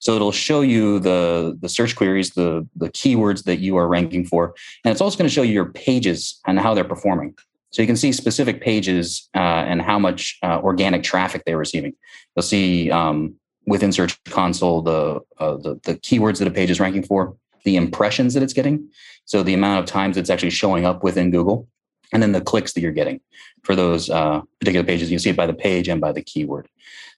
So 0.00 0.14
it'll 0.16 0.32
show 0.32 0.62
you 0.62 0.98
the, 0.98 1.56
the 1.60 1.68
search 1.68 1.94
queries, 1.94 2.30
the, 2.30 2.66
the 2.76 2.90
keywords 2.90 3.44
that 3.44 3.58
you 3.60 3.76
are 3.76 3.86
ranking 3.86 4.24
for. 4.24 4.54
And 4.84 4.92
it's 4.92 5.00
also 5.00 5.16
going 5.16 5.28
to 5.28 5.34
show 5.34 5.42
you 5.42 5.52
your 5.52 5.72
pages 5.72 6.40
and 6.46 6.58
how 6.58 6.74
they're 6.74 6.84
performing. 6.84 7.34
So 7.70 7.82
you 7.82 7.86
can 7.86 7.96
see 7.96 8.10
specific 8.12 8.60
pages 8.60 9.28
uh, 9.34 9.38
and 9.38 9.80
how 9.80 9.98
much 9.98 10.38
uh, 10.42 10.60
organic 10.62 11.02
traffic 11.02 11.44
they're 11.44 11.56
receiving. 11.56 11.94
You'll 12.34 12.42
see 12.42 12.90
um, 12.90 13.36
within 13.66 13.92
Search 13.92 14.22
Console 14.24 14.82
the, 14.82 15.20
uh, 15.38 15.56
the 15.56 15.80
the 15.84 15.94
keywords 15.96 16.38
that 16.38 16.48
a 16.48 16.50
page 16.50 16.70
is 16.70 16.80
ranking 16.80 17.04
for, 17.04 17.36
the 17.64 17.76
impressions 17.76 18.34
that 18.34 18.42
it's 18.42 18.52
getting, 18.52 18.88
so 19.24 19.42
the 19.42 19.54
amount 19.54 19.78
of 19.80 19.86
times 19.86 20.16
it's 20.16 20.30
actually 20.30 20.50
showing 20.50 20.84
up 20.84 21.04
within 21.04 21.30
Google, 21.30 21.68
and 22.12 22.22
then 22.22 22.32
the 22.32 22.40
clicks 22.40 22.72
that 22.72 22.80
you're 22.80 22.92
getting 22.92 23.20
for 23.62 23.76
those 23.76 24.10
uh, 24.10 24.40
particular 24.58 24.84
pages. 24.84 25.10
You 25.10 25.18
see 25.18 25.30
it 25.30 25.36
by 25.36 25.46
the 25.46 25.54
page 25.54 25.88
and 25.88 26.00
by 26.00 26.12
the 26.12 26.22
keyword. 26.22 26.68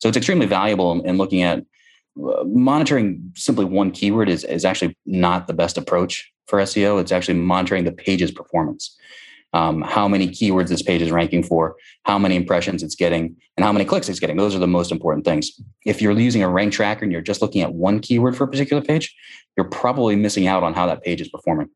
So 0.01 0.09
it's 0.09 0.17
extremely 0.17 0.47
valuable 0.47 1.01
in 1.03 1.17
looking 1.17 1.43
at 1.43 1.65
uh, 2.23 2.45
monitoring 2.45 3.33
simply 3.35 3.65
one 3.65 3.91
keyword 3.91 4.29
is, 4.29 4.45
is 4.45 4.65
actually 4.65 4.97
not 5.07 5.47
the 5.47 5.55
best 5.55 5.79
approach 5.79 6.31
for 6.47 6.59
SEO. 6.61 7.01
It's 7.01 7.13
actually 7.13 7.39
monitoring 7.39 7.85
the 7.85 7.93
page's 7.93 8.31
performance. 8.31 8.97
Um, 9.55 9.83
how 9.83 10.09
many 10.09 10.29
keywords 10.29 10.69
this 10.69 10.83
page 10.83 11.03
is 11.03 11.11
ranking 11.11 11.43
for, 11.43 11.77
how 12.05 12.19
many 12.19 12.37
impressions 12.37 12.83
it's 12.83 12.95
getting, 12.95 13.37
and 13.57 13.65
how 13.65 13.73
many 13.73 13.85
clicks 13.85 14.09
it's 14.09 14.19
getting. 14.19 14.39
Those 14.39 14.55
are 14.55 14.59
the 14.59 14.67
most 14.67 14.91
important 14.91 15.27
things. 15.27 15.51
If 15.85 16.01
you're 16.01 16.19
using 16.19 16.43
a 16.43 16.49
rank 16.49 16.73
tracker 16.73 17.05
and 17.05 17.13
you're 17.13 17.21
just 17.21 17.43
looking 17.43 17.61
at 17.61 17.75
one 17.75 18.01
keyword 18.01 18.35
for 18.35 18.45
a 18.45 18.49
particular 18.49 18.83
page, 18.83 19.15
you're 19.57 19.69
probably 19.69 20.17
missing 20.17 20.47
out 20.47 20.63
on 20.63 20.73
how 20.73 20.87
that 20.87 21.03
page 21.03 21.21
is 21.21 21.29
performing. 21.29 21.69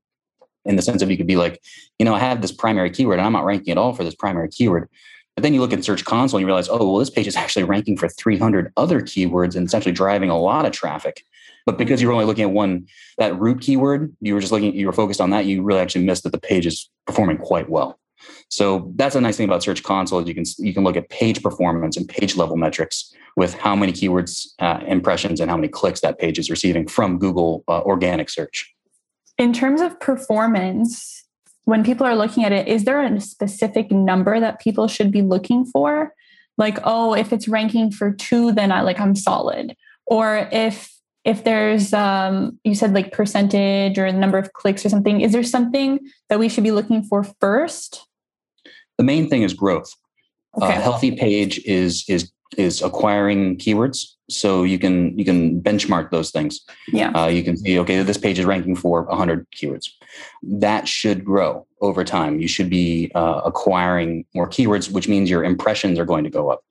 In 0.67 0.77
the 0.77 0.83
sense 0.83 1.03
of 1.03 1.11
you 1.11 1.17
could 1.17 1.27
be 1.27 1.37
like, 1.37 1.61
you 1.99 2.05
know, 2.05 2.15
I 2.15 2.19
have 2.19 2.43
this 2.43 2.53
primary 2.53 2.91
keyword 2.91 3.19
and 3.19 3.27
I'm 3.27 3.33
not 3.33 3.45
ranking 3.45 3.73
at 3.73 3.79
all 3.79 3.93
for 3.93 4.05
this 4.05 4.15
primary 4.15 4.49
keyword. 4.49 4.89
But 5.35 5.43
then 5.43 5.53
you 5.53 5.61
look 5.61 5.73
at 5.73 5.85
Search 5.85 6.05
Console 6.05 6.39
and 6.39 6.43
you 6.43 6.47
realize, 6.47 6.69
oh, 6.69 6.79
well, 6.79 6.99
this 6.99 7.11
page 7.11 7.27
is 7.27 7.37
actually 7.37 7.65
ranking 7.65 7.97
for 7.97 8.09
300 8.09 8.73
other 8.77 9.03
keywords 9.03 9.55
and 9.55 9.67
essentially 9.67 9.93
driving 9.93 10.31
a 10.31 10.39
lot 10.39 10.65
of 10.65 10.73
traffic. 10.73 11.25
But 11.67 11.77
because 11.77 12.01
you 12.01 12.09
were 12.09 12.15
only 12.15 12.25
looking 12.25 12.45
at 12.45 12.53
one, 12.53 12.87
that 13.19 13.39
root 13.39 13.61
keyword, 13.61 14.17
you 14.21 14.35
were 14.35 14.41
just 14.41 14.53
looking, 14.53 14.75
you 14.75 14.87
were 14.87 14.93
focused 14.93 15.21
on 15.21 15.31
that, 15.31 15.45
you 15.45 15.63
really 15.63 15.81
actually 15.81 16.05
missed 16.05 16.23
that 16.23 16.33
the 16.33 16.41
page 16.41 16.65
is 16.65 16.89
performing 17.07 17.37
quite 17.39 17.69
well. 17.69 17.99
So 18.49 18.93
that's 18.97 19.15
a 19.15 19.21
nice 19.21 19.37
thing 19.37 19.49
about 19.49 19.63
Search 19.63 19.83
Console. 19.83 20.27
You 20.27 20.35
can 20.35 20.45
you 20.59 20.73
can 20.73 20.85
look 20.85 20.97
at 20.97 21.09
page 21.11 21.43
performance 21.43 21.97
and 21.97 22.09
page 22.09 22.37
level 22.37 22.57
metrics 22.57 23.13
with 23.37 23.55
how 23.55 23.77
many 23.77 23.93
keywords, 23.93 24.47
uh, 24.59 24.81
impressions, 24.87 25.41
and 25.41 25.51
how 25.51 25.57
many 25.57 25.69
clicks 25.69 26.01
that 26.01 26.19
page 26.19 26.39
is 26.39 26.49
receiving 26.49 26.89
from 26.89 27.19
Google 27.19 27.65
uh, 27.69 27.83
organic 27.83 28.31
search. 28.31 28.75
In 29.39 29.53
terms 29.53 29.81
of 29.81 30.01
performance, 30.01 31.25
when 31.65 31.85
people 31.85 32.07
are 32.07 32.17
looking 32.17 32.45
at 32.45 32.53
it, 32.53 32.69
is 32.69 32.85
there 32.85 33.03
a 33.03 33.21
specific 33.21 33.91
number 33.91 34.41
that 34.41 34.61
people 34.61 34.89
should 34.89 35.11
be 35.11 35.23
looking 35.23 35.65
for? 35.65 36.15
Like, 36.57 36.79
oh, 36.85 37.15
if 37.15 37.33
it's 37.33 37.49
ranking 37.49 37.91
for 37.91 38.13
two, 38.13 38.53
then 38.53 38.73
I 38.73 38.81
like 38.81 38.99
I'm 38.99 39.15
solid. 39.15 39.77
Or 40.07 40.49
if 40.53 40.93
if 41.25 41.43
there's 41.43 41.93
um, 41.93 42.59
you 42.65 42.75
said 42.75 42.95
like 42.95 43.13
percentage 43.13 43.99
or 43.99 44.11
the 44.11 44.19
number 44.19 44.39
of 44.39 44.53
clicks 44.53 44.87
or 44.87 44.89
something, 44.89 45.21
is 45.21 45.33
there 45.33 45.43
something 45.43 45.99
that 46.29 46.39
we 46.39 46.49
should 46.49 46.65
be 46.65 46.71
looking 46.71 47.03
for 47.03 47.25
first? 47.41 48.07
The 48.97 49.05
main 49.05 49.29
thing 49.29 49.43
is 49.43 49.53
growth. 49.53 49.93
Okay. 50.57 50.69
A 50.69 50.81
healthy 50.81 51.15
page 51.15 51.59
is 51.67 52.05
is 52.09 52.33
is 52.57 52.81
acquiring 52.81 53.59
keywords 53.59 54.16
so 54.29 54.65
you 54.65 54.79
can 54.79 55.17
you 55.19 55.25
can 55.25 55.61
benchmark 55.61 56.11
those 56.11 56.31
things. 56.31 56.61
Yeah. 56.89 57.11
Uh, 57.11 57.29
you 57.29 57.43
can 57.43 57.57
see 57.57 57.79
okay 57.79 58.03
this 58.03 58.19
page 58.19 58.39
is 58.39 58.45
ranking 58.45 58.77
for 58.77 59.03
100 59.05 59.47
keywords. 59.51 59.89
That 60.43 60.89
should 60.89 61.25
grow 61.25 61.67
over 61.81 62.05
time. 62.05 62.41
You 62.41 62.49
should 62.49 62.71
be 62.71 63.11
uh, 63.15 63.43
acquiring 63.45 64.25
more 64.35 64.49
keywords 64.49 64.91
which 64.91 65.09
means 65.09 65.31
your 65.31 65.45
impressions 65.45 65.99
are 65.99 66.05
going 66.05 66.25
to 66.25 66.31
go 66.31 66.51
up. 66.51 66.65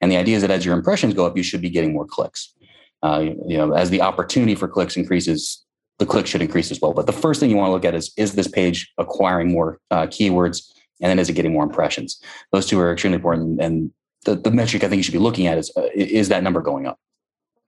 And 0.00 0.12
the 0.12 0.16
idea 0.16 0.36
is 0.36 0.42
that 0.42 0.50
as 0.50 0.64
your 0.64 0.76
impressions 0.76 1.14
go 1.14 1.26
up 1.26 1.36
you 1.36 1.42
should 1.42 1.62
be 1.62 1.70
getting 1.70 1.92
more 1.92 2.06
clicks. 2.06 2.54
Uh, 3.02 3.26
you 3.46 3.56
know 3.56 3.72
as 3.72 3.90
the 3.90 4.02
opportunity 4.02 4.54
for 4.54 4.68
clicks 4.68 4.96
increases 4.96 5.64
the 5.98 6.06
clicks 6.06 6.30
should 6.30 6.42
increase 6.42 6.70
as 6.70 6.80
well. 6.80 6.92
But 6.92 7.06
the 7.06 7.12
first 7.12 7.40
thing 7.40 7.50
you 7.50 7.56
want 7.56 7.68
to 7.68 7.72
look 7.72 7.84
at 7.84 7.94
is 7.94 8.12
is 8.16 8.34
this 8.34 8.48
page 8.48 8.92
acquiring 8.98 9.50
more 9.50 9.80
uh, 9.90 10.06
keywords? 10.06 10.62
And 11.00 11.10
then 11.10 11.18
is 11.20 11.28
it 11.28 11.34
getting 11.34 11.52
more 11.52 11.62
impressions? 11.62 12.20
Those 12.50 12.66
two 12.66 12.78
are 12.80 12.92
extremely 12.92 13.16
important 13.16 13.60
and 13.60 13.92
the, 14.28 14.36
the 14.36 14.50
metric 14.50 14.84
I 14.84 14.88
think 14.88 14.98
you 14.98 15.02
should 15.02 15.12
be 15.12 15.18
looking 15.18 15.46
at 15.46 15.58
is 15.58 15.72
uh, 15.76 15.88
is 15.94 16.28
that 16.28 16.42
number 16.42 16.60
going 16.60 16.86
up? 16.86 16.98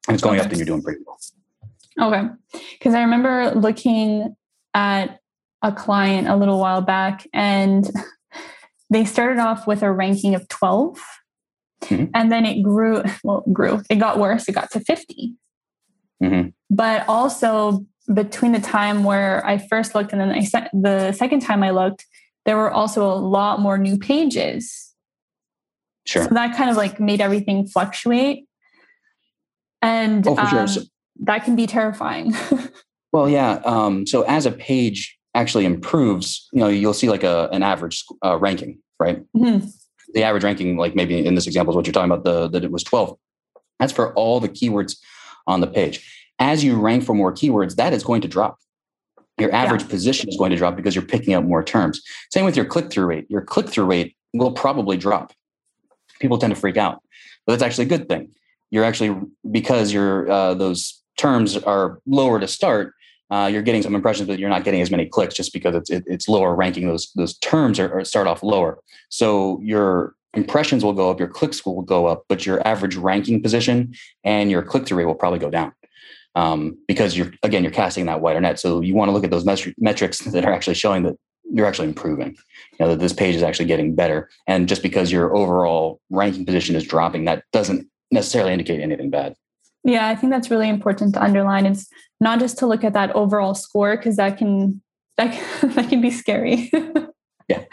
And 0.07 0.15
it's 0.15 0.23
going 0.23 0.39
okay. 0.39 0.45
up, 0.45 0.51
then 0.51 0.59
you're 0.59 0.67
doing 0.67 0.83
pretty 0.83 1.01
well. 1.07 1.19
Okay, 2.01 2.29
because 2.73 2.95
I 2.95 3.01
remember 3.03 3.53
looking 3.55 4.37
at 4.75 5.21
a 5.63 5.73
client 5.73 6.29
a 6.29 6.37
little 6.37 6.59
while 6.59 6.81
back, 6.83 7.27
and 7.33 7.89
they 8.91 9.05
started 9.05 9.41
off 9.41 9.67
with 9.67 9.83
a 9.83 9.91
ranking 9.91 10.35
of 10.35 10.49
12 10.49 10.99
mm-hmm. 11.83 12.05
and 12.15 12.33
then 12.33 12.45
it 12.45 12.63
grew. 12.63 13.03
Well, 13.25 13.45
grew. 13.53 13.83
It 13.91 13.97
got 13.97 14.19
worse. 14.19 14.49
It 14.49 14.53
got 14.53 14.71
to 14.73 14.81
50. 14.81 15.35
Mm-hmm. 16.23 16.49
But 16.71 17.05
also 17.09 17.87
between 18.13 18.53
the 18.53 18.61
time 18.61 19.05
where 19.05 19.47
I 19.47 19.59
first 19.59 19.95
looked 19.95 20.13
and 20.13 20.21
then 20.21 20.31
I 20.31 20.41
sent 20.41 20.69
the 20.73 21.13
second 21.13 21.41
time 21.41 21.63
I 21.63 21.71
looked, 21.71 22.07
there 22.45 22.57
were 22.57 22.71
also 22.71 23.05
a 23.05 23.15
lot 23.15 23.61
more 23.61 23.79
new 23.79 23.99
pages 23.99 24.90
Sure. 26.11 26.25
So 26.25 26.31
that 26.31 26.57
kind 26.57 26.69
of 26.69 26.77
like 26.77 26.99
made 26.99 27.21
everything 27.21 27.69
fluctuate. 27.69 28.47
And 29.81 30.27
oh, 30.27 30.37
um, 30.37 30.49
sure. 30.49 30.67
so, 30.67 30.81
that 31.21 31.45
can 31.45 31.55
be 31.55 31.69
terrifying. 31.69 32.35
well, 33.13 33.29
yeah. 33.29 33.61
Um, 33.65 34.07
so 34.07 34.23
as 34.23 34.45
a 34.45 34.51
page 34.51 35.17
actually 35.35 35.67
improves, 35.67 36.49
you 36.53 36.59
know, 36.59 36.67
you'll 36.67 36.95
see 36.95 37.09
like 37.09 37.23
a, 37.23 37.49
an 37.53 37.63
average 37.63 38.05
uh, 38.25 38.37
ranking, 38.39 38.81
right? 38.99 39.23
Mm-hmm. 39.37 39.69
The 40.13 40.25
average 40.25 40.43
ranking, 40.43 40.77
like 40.77 40.97
maybe 40.97 41.25
in 41.25 41.37
this 41.37 41.47
example 41.47 41.73
is 41.73 41.77
what 41.77 41.87
you're 41.87 41.93
talking 41.93 42.11
about, 42.11 42.25
the 42.25 42.49
that 42.49 42.65
it 42.65 42.73
was 42.73 42.83
12. 42.83 43.17
That's 43.79 43.93
for 43.93 44.13
all 44.15 44.41
the 44.41 44.49
keywords 44.49 44.97
on 45.47 45.61
the 45.61 45.69
page. 45.69 46.33
As 46.41 46.65
you 46.65 46.75
rank 46.81 47.05
for 47.05 47.15
more 47.15 47.33
keywords, 47.33 47.77
that 47.77 47.93
is 47.93 48.03
going 48.03 48.23
to 48.23 48.29
drop. 48.29 48.59
Your 49.39 49.55
average 49.55 49.83
yeah. 49.83 49.89
position 49.89 50.29
is 50.29 50.37
going 50.37 50.51
to 50.51 50.57
drop 50.57 50.75
because 50.75 50.97
you're 50.97 51.05
picking 51.05 51.35
up 51.35 51.45
more 51.45 51.63
terms. 51.63 52.03
Same 52.33 52.45
with 52.45 52.57
your 52.57 52.67
click 52.67 52.91
through 52.91 53.07
rate. 53.07 53.27
Your 53.31 53.43
click 53.43 53.69
through 53.69 53.85
rate 53.85 54.17
will 54.35 54.53
probably 54.53 54.97
drop 54.97 55.33
people 56.21 56.39
tend 56.39 56.55
to 56.55 56.61
freak 56.61 56.77
out. 56.77 57.03
But 57.47 57.55
that's 57.55 57.63
actually 57.63 57.87
a 57.87 57.99
good 57.99 58.09
thing. 58.09 58.31
You're 58.71 58.85
actually 58.85 59.21
because 59.51 59.93
your 59.93 60.31
uh, 60.31 60.55
those 60.55 61.03
terms 61.19 61.57
are 61.57 62.01
lower 62.07 62.39
to 62.39 62.47
start. 62.47 62.95
Uh, 63.31 63.49
you're 63.53 63.63
getting 63.63 63.83
some 63.83 63.95
impressions, 63.95 64.29
but 64.29 64.39
you're 64.39 64.51
not 64.51 64.65
getting 64.65 64.81
as 64.81 64.91
many 64.91 65.07
clicks 65.07 65.35
just 65.35 65.53
because 65.53 65.75
it's 65.75 65.91
it, 65.91 66.05
it's 66.07 66.29
lower 66.29 66.55
ranking. 66.55 66.87
Those 66.87 67.11
those 67.17 67.37
terms 67.39 67.79
are, 67.79 67.99
are 67.99 68.05
start 68.05 68.27
off 68.27 68.43
lower, 68.43 68.79
so 69.09 69.61
your 69.63 70.15
impressions 70.35 70.85
will 70.85 70.93
go 70.93 71.11
up, 71.11 71.19
your 71.19 71.29
clicks 71.29 71.67
will 71.67 71.83
go 71.83 72.07
up, 72.07 72.25
but 72.29 72.47
your 72.47 72.67
average 72.67 72.97
ranking 72.97 73.43
position 73.43 73.93
and 74.23 74.51
your 74.51 74.63
click 74.63 74.87
through 74.87 74.99
rate 74.99 75.07
will 75.07 75.15
probably 75.15 75.41
go 75.41 75.51
down 75.51 75.73
um, 76.35 76.79
because 76.87 77.17
you're 77.17 77.33
again 77.43 77.63
you're 77.63 77.73
casting 77.73 78.07
that 78.07 78.21
wider 78.21 78.41
net. 78.41 78.59
So 78.59 78.81
you 78.81 78.95
want 78.95 79.09
to 79.09 79.13
look 79.13 79.25
at 79.25 79.31
those 79.31 79.45
metrics 79.79 80.19
that 80.21 80.45
are 80.45 80.53
actually 80.53 80.75
showing 80.75 81.03
that 81.05 81.17
you're 81.53 81.67
actually 81.67 81.89
improving. 81.89 82.31
You 82.31 82.79
know, 82.81 82.89
that 82.89 83.01
this 83.01 83.13
page 83.13 83.35
is 83.35 83.43
actually 83.43 83.67
getting 83.67 83.95
better. 83.95 84.29
And 84.47 84.69
just 84.69 84.83
because 84.83 85.11
your 85.13 85.37
overall 85.37 86.01
ranking 86.11 86.47
position 86.47 86.77
is 86.77 86.85
dropping, 86.85 87.25
that 87.25 87.45
doesn't 87.53 87.89
necessarily 88.11 88.53
indicate 88.53 88.81
anything 88.81 89.11
bad. 89.11 89.35
Yeah, 89.85 90.09
I 90.09 90.15
think 90.15 90.33
that's 90.33 90.51
really 90.51 90.69
important 90.69 91.15
to 91.15 91.23
underline. 91.23 91.67
It's 91.67 91.89
not 92.21 92.39
just 92.39 92.59
to 92.59 92.67
look 92.67 92.85
at 92.85 92.93
that 92.93 93.15
overall 93.17 93.55
score 93.55 93.97
because 93.97 94.17
that 94.17 94.37
can 94.37 94.83
that 95.17 95.33
can, 95.33 95.71
that 95.75 95.89
can 95.89 96.01
be 96.01 96.11
scary. 96.11 96.71
yeah, 97.49 97.65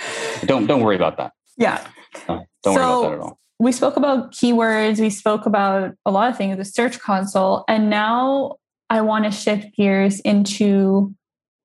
don't 0.46 0.68
don't 0.68 0.82
worry 0.82 0.96
about 0.96 1.18
that. 1.18 1.34
Yeah, 1.58 1.86
don't 2.28 2.46
so, 2.64 2.72
worry 2.72 2.78
about 2.78 3.02
that 3.02 3.14
at 3.14 3.20
all. 3.20 3.40
We 3.60 3.72
spoke 3.72 3.98
about 3.98 4.32
keywords. 4.32 5.00
We 5.00 5.10
spoke 5.10 5.46
about 5.46 5.96
a 6.06 6.12
lot 6.12 6.30
of 6.30 6.38
things, 6.38 6.58
the 6.58 6.66
Search 6.66 7.00
Console, 7.00 7.66
and 7.68 7.90
now 7.90 8.56
I 8.90 9.02
want 9.02 9.26
to 9.26 9.32
shift 9.32 9.76
gears 9.76 10.20
into 10.22 11.14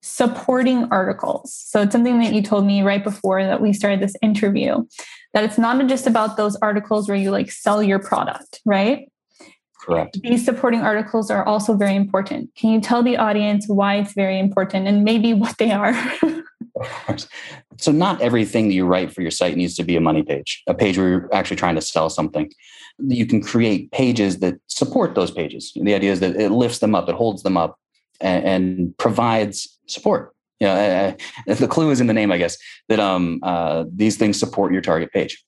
supporting 0.03 0.85
articles. 0.91 1.55
So 1.55 1.83
it's 1.83 1.93
something 1.93 2.19
that 2.21 2.33
you 2.33 2.43
told 2.43 2.67
me 2.67 2.83
right 2.83 3.03
before 3.03 3.43
that 3.45 3.61
we 3.61 3.73
started 3.73 4.01
this 4.01 4.17
interview 4.21 4.85
that 5.33 5.45
it's 5.45 5.59
not 5.59 5.87
just 5.87 6.07
about 6.07 6.37
those 6.37 6.57
articles 6.57 7.09
where 7.09 7.17
you 7.17 7.31
like 7.31 7.51
sell 7.51 7.83
your 7.83 7.99
product, 7.99 8.61
right? 8.67 9.11
Correct. 9.81 10.19
These 10.23 10.45
supporting 10.45 10.81
articles 10.81 11.31
are 11.31 11.45
also 11.45 11.75
very 11.75 11.97
important. 11.97 12.51
Can 12.55 12.71
you 12.71 12.81
tell 12.81 13.03
the 13.03 13.17
audience 13.17 13.67
why 13.67 13.97
it's 13.97 14.13
very 14.13 14.39
important 14.39 14.87
and 14.87 15.03
maybe 15.03 15.33
what 15.33 15.57
they 15.59 15.73
are? 15.73 15.91
of 16.77 16.89
course. 17.07 17.29
So, 17.79 17.91
not 17.91 18.21
everything 18.21 18.69
that 18.69 18.75
you 18.75 18.87
write 18.87 19.13
for 19.13 19.23
your 19.23 19.31
site 19.33 19.57
needs 19.57 19.75
to 19.77 19.83
be 19.83 19.97
a 19.97 20.01
money 20.01 20.23
page, 20.23 20.63
a 20.69 20.75
page 20.75 20.99
where 20.99 21.09
you're 21.09 21.35
actually 21.35 21.57
trying 21.57 21.75
to 21.75 21.81
sell 21.81 22.11
something. 22.11 22.51
You 22.99 23.27
can 23.27 23.43
create 23.43 23.91
pages 23.91 24.39
that 24.39 24.55
support 24.69 25.15
those 25.15 25.33
pages. 25.33 25.73
The 25.75 25.95
idea 25.95 26.13
is 26.13 26.21
that 26.21 26.37
it 26.37 26.51
lifts 26.51 26.79
them 26.79 26.95
up, 26.95 27.09
it 27.09 27.17
holds 27.17 27.43
them 27.43 27.57
up, 27.57 27.79
and, 28.23 28.45
and 28.45 28.99
provides 28.99 29.79
support. 29.87 30.35
You 30.61 30.69
know, 30.69 30.75
uh, 30.75 31.51
uh, 31.51 31.55
the 31.55 31.69
clue 31.69 31.91
is 31.91 32.01
in 32.01 32.07
the 32.07 32.15
name, 32.15 32.31
I 32.31 32.39
guess, 32.39 32.57
that 32.89 33.01
um, 33.01 33.41
uh, 33.43 33.85
these 33.93 34.17
things 34.17 34.39
support 34.39 34.73
your 34.73 34.83
target 34.83 35.13
page. 35.13 35.45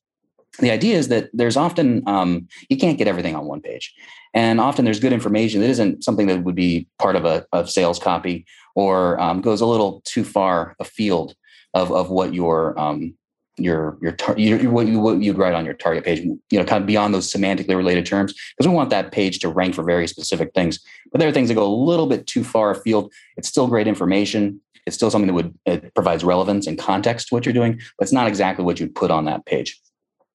The 0.58 0.70
idea 0.70 0.96
is 0.96 1.08
that 1.08 1.30
there's 1.32 1.56
often 1.56 2.02
um, 2.06 2.48
you 2.68 2.76
can't 2.76 2.98
get 2.98 3.08
everything 3.08 3.34
on 3.34 3.46
one 3.46 3.60
page, 3.60 3.94
and 4.34 4.60
often 4.60 4.84
there's 4.84 5.00
good 5.00 5.12
information 5.12 5.60
that 5.60 5.70
isn't 5.70 6.04
something 6.04 6.26
that 6.28 6.44
would 6.44 6.54
be 6.54 6.88
part 6.98 7.16
of 7.16 7.24
a 7.24 7.44
of 7.52 7.70
sales 7.70 7.98
copy 7.98 8.44
or 8.76 9.20
um, 9.20 9.40
goes 9.40 9.60
a 9.60 9.66
little 9.66 10.00
too 10.04 10.24
far 10.24 10.76
afield 10.80 11.34
of 11.74 11.90
of 11.90 12.10
what 12.10 12.34
your 12.34 12.78
um, 12.78 13.14
your 13.56 13.98
your, 14.02 14.12
tar- 14.12 14.38
your 14.38 14.70
what, 14.70 14.86
you, 14.86 14.98
what 14.98 15.22
you'd 15.22 15.38
write 15.38 15.54
on 15.54 15.64
your 15.64 15.74
target 15.74 16.04
page 16.04 16.20
you 16.20 16.58
know 16.58 16.64
kind 16.64 16.82
of 16.82 16.86
beyond 16.86 17.14
those 17.14 17.32
semantically 17.32 17.76
related 17.76 18.04
terms 18.04 18.34
because 18.56 18.68
we 18.68 18.74
want 18.74 18.90
that 18.90 19.12
page 19.12 19.38
to 19.38 19.48
rank 19.48 19.74
for 19.74 19.84
very 19.84 20.08
specific 20.08 20.52
things 20.54 20.80
but 21.12 21.20
there 21.20 21.28
are 21.28 21.32
things 21.32 21.48
that 21.48 21.54
go 21.54 21.64
a 21.64 21.80
little 21.90 22.06
bit 22.06 22.26
too 22.26 22.42
far 22.42 22.70
afield 22.72 23.12
it's 23.36 23.48
still 23.48 23.68
great 23.68 23.86
information 23.86 24.60
It's 24.86 24.96
still 24.96 25.10
something 25.10 25.28
that 25.28 25.34
would 25.34 25.54
it 25.64 25.94
provides 25.94 26.24
relevance 26.24 26.66
and 26.66 26.78
context 26.78 27.28
to 27.28 27.34
what 27.34 27.46
you're 27.46 27.54
doing, 27.54 27.80
but 27.96 28.04
it's 28.04 28.12
not 28.12 28.26
exactly 28.26 28.64
what 28.64 28.78
you'd 28.78 28.94
put 28.94 29.10
on 29.10 29.24
that 29.24 29.46
page. 29.46 29.80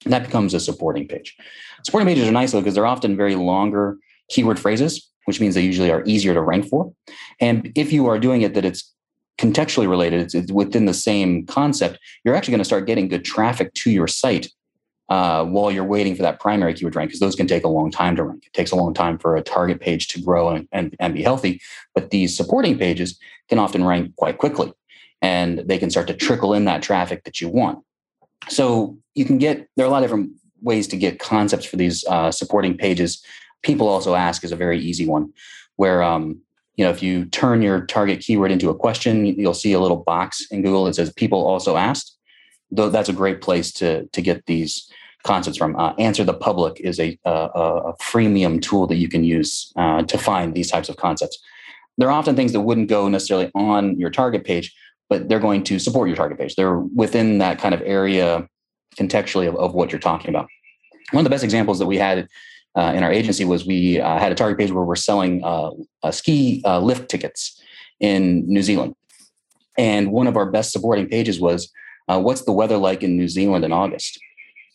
And 0.06 0.14
that 0.14 0.24
becomes 0.24 0.54
a 0.54 0.60
supporting 0.60 1.08
page. 1.08 1.36
Supporting 1.86 2.08
pages 2.08 2.28
are 2.28 2.32
nice 2.32 2.52
though 2.52 2.62
because 2.62 2.74
they're 2.74 2.94
often 2.96 3.16
very 3.16 3.36
longer 3.36 3.98
keyword 4.30 4.60
phrases, 4.60 5.08
which 5.26 5.40
means 5.40 5.56
they 5.56 5.62
usually 5.62 5.92
are 5.92 6.04
easier 6.06 6.34
to 6.34 6.42
rank 6.42 6.68
for. 6.68 6.92
And 7.40 7.72
if 7.76 7.92
you 7.92 8.08
are 8.08 8.20
doing 8.20 8.42
it 8.42 8.54
that 8.56 8.66
it's 8.66 8.92
contextually 9.40 9.90
related, 9.90 10.36
it's, 10.36 10.52
within 10.52 10.86
the 10.86 10.94
same 10.94 11.46
concept, 11.46 11.98
you're 12.24 12.36
actually 12.36 12.52
going 12.52 12.60
to 12.60 12.66
start 12.66 12.86
getting 12.86 13.08
good 13.08 13.24
traffic 13.24 13.74
to 13.74 13.90
your 13.90 14.08
site 14.08 14.50
uh, 15.08 15.46
while 15.46 15.72
you're 15.72 15.86
waiting 15.86 16.14
for 16.14 16.22
that 16.22 16.40
primary 16.40 16.74
keyword 16.74 16.96
rank, 16.96 17.10
because 17.10 17.22
those 17.22 17.36
can 17.36 17.48
take 17.48 17.64
a 17.64 17.70
long 17.70 17.90
time 17.90 18.16
to 18.18 18.24
rank. 18.24 18.46
It 18.46 18.54
takes 18.54 18.72
a 18.72 18.76
long 18.76 18.94
time 18.94 19.18
for 19.18 19.38
a 19.38 19.42
target 19.42 19.80
page 19.80 20.10
to 20.10 20.22
grow 20.22 20.50
and, 20.50 20.68
and, 20.72 20.96
and 21.00 21.14
be 21.14 21.24
healthy. 21.24 21.62
But 21.96 22.10
these 22.10 22.36
supporting 22.36 22.78
pages 22.78 23.18
can 23.48 23.60
often 23.60 23.84
rank 23.84 24.16
quite 24.18 24.38
quickly 24.38 24.74
and 25.22 25.60
they 25.60 25.78
can 25.78 25.90
start 25.90 26.08
to 26.08 26.14
trickle 26.14 26.54
in 26.54 26.66
that 26.66 26.84
traffic 26.84 27.24
that 27.24 27.42
you 27.42 27.50
want. 27.50 27.80
So 28.50 28.98
you 29.16 29.26
can 29.26 29.38
get, 29.38 29.68
there 29.76 29.86
are 29.86 29.90
a 29.90 29.92
lot 29.92 30.04
of 30.04 30.10
different 30.10 30.32
ways 30.62 30.88
to 30.90 30.98
get 30.98 31.18
concepts 31.20 31.66
for 31.66 31.78
these 31.78 32.06
uh, 32.06 32.32
supporting 32.32 32.78
pages. 32.78 33.24
People 33.64 33.88
also 33.88 34.16
ask 34.16 34.44
is 34.44 34.52
a 34.52 34.58
very 34.58 34.80
easy 34.80 35.08
one 35.08 35.34
where, 35.78 36.04
um, 36.04 36.42
you 36.80 36.86
know, 36.86 36.92
if 36.92 37.04
you 37.04 37.26
turn 37.26 37.62
your 37.62 37.86
target 37.88 38.22
keyword 38.22 38.52
into 38.52 38.70
a 38.70 38.74
question, 38.74 39.26
you'll 39.26 39.54
see 39.54 39.74
a 39.74 39.82
little 39.82 39.98
box 39.98 40.48
in 40.50 40.62
Google 40.62 40.86
that 40.86 40.96
says 40.96 41.12
people 41.12 41.46
also 41.46 41.76
asked. 41.76 42.18
Though 42.72 42.88
that's 42.88 43.10
a 43.10 43.14
great 43.14 43.42
place 43.42 43.74
to, 43.74 44.06
to 44.06 44.22
get 44.22 44.46
these 44.46 44.90
concepts 45.24 45.58
from. 45.58 45.76
Uh, 45.76 45.94
Answer 46.00 46.24
the 46.24 46.34
Public 46.34 46.80
is 46.80 46.98
a, 46.98 47.20
a, 47.26 47.32
a, 47.32 47.98
freemium 47.98 48.62
tool 48.62 48.88
that 48.88 48.96
you 48.96 49.10
can 49.10 49.26
use 49.26 49.74
uh, 49.76 50.04
to 50.04 50.18
find 50.18 50.54
these 50.54 50.72
types 50.72 50.88
of 50.88 50.96
concepts. 50.96 51.38
They're 51.98 52.12
often 52.12 52.38
things 52.38 52.54
that 52.54 52.62
wouldn't 52.62 52.88
go 52.88 53.10
necessarily 53.10 53.52
on 53.56 54.00
your 54.00 54.10
target 54.10 54.46
page, 54.46 54.74
but 55.10 55.28
they're 55.28 55.42
going 55.42 55.66
to 55.66 55.80
support 55.80 56.08
your 56.08 56.16
target 56.16 56.38
page. 56.38 56.56
They're 56.56 56.80
within 56.80 57.40
that 57.40 57.60
kind 57.60 57.76
of 57.76 57.82
area 57.82 58.48
contextually 58.96 59.50
of, 59.50 59.58
of 59.58 59.74
what 59.74 59.92
you're 59.92 60.00
talking 60.00 60.30
about. 60.30 60.48
One 61.12 61.20
of 61.20 61.26
the 61.26 61.30
best 61.30 61.44
examples 61.44 61.80
that 61.80 61.88
we 61.88 61.98
had 61.98 62.30
uh, 62.76 62.94
in 62.96 63.04
our 63.04 63.12
agency 63.12 63.46
was 63.46 63.66
we 63.66 64.00
uh, 64.00 64.20
had 64.20 64.32
a 64.32 64.36
target 64.36 64.58
page 64.58 64.72
where 64.72 64.84
we're 64.84 64.96
selling 64.96 65.44
uh, 65.44 65.72
ski 66.12 66.62
uh, 66.66 66.80
lift 66.80 67.10
tickets 67.10 67.62
in 68.00 68.48
New 68.48 68.62
Zealand. 68.62 68.96
And 69.78 70.12
one 70.12 70.28
of 70.28 70.38
our 70.38 70.46
best 70.46 70.72
supporting 70.72 71.08
pages 71.08 71.40
was, 71.40 71.72
uh, 72.08 72.20
What's 72.20 72.44
the 72.44 72.52
weather 72.52 72.78
like 72.78 73.04
in 73.04 73.18
New 73.18 73.28
Zealand 73.28 73.64
in 73.64 73.72
August? 73.72 74.20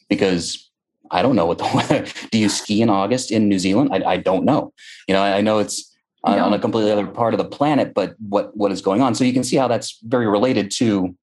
Because 0.08 0.70
I 1.10 1.22
don't 1.22 1.36
know 1.36 1.46
what 1.46 1.58
the 1.58 1.64
weather. 1.74 2.06
Do 2.30 2.38
you 2.38 2.48
ski 2.48 2.82
in 2.82 2.90
August 2.90 3.30
in 3.30 3.48
New 3.48 3.58
Zealand? 3.58 3.90
I, 3.92 4.12
I 4.12 4.16
don't 4.16 4.44
know. 4.44 4.72
You 5.08 5.14
know, 5.14 5.22
I, 5.22 5.38
I 5.38 5.40
know 5.40 5.58
it's 5.58 5.94
on, 6.24 6.38
on 6.38 6.52
a 6.52 6.58
completely 6.58 6.90
other 6.90 7.06
part 7.06 7.34
of 7.34 7.38
the 7.38 7.44
planet, 7.44 7.92
but 7.94 8.14
what 8.28 8.56
what 8.56 8.72
is 8.72 8.80
going 8.80 9.02
on? 9.02 9.14
So 9.14 9.24
you 9.24 9.32
can 9.32 9.44
see 9.44 9.56
how 9.56 9.68
that's 9.68 9.98
very 10.02 10.26
related 10.26 10.70
to 10.72 11.14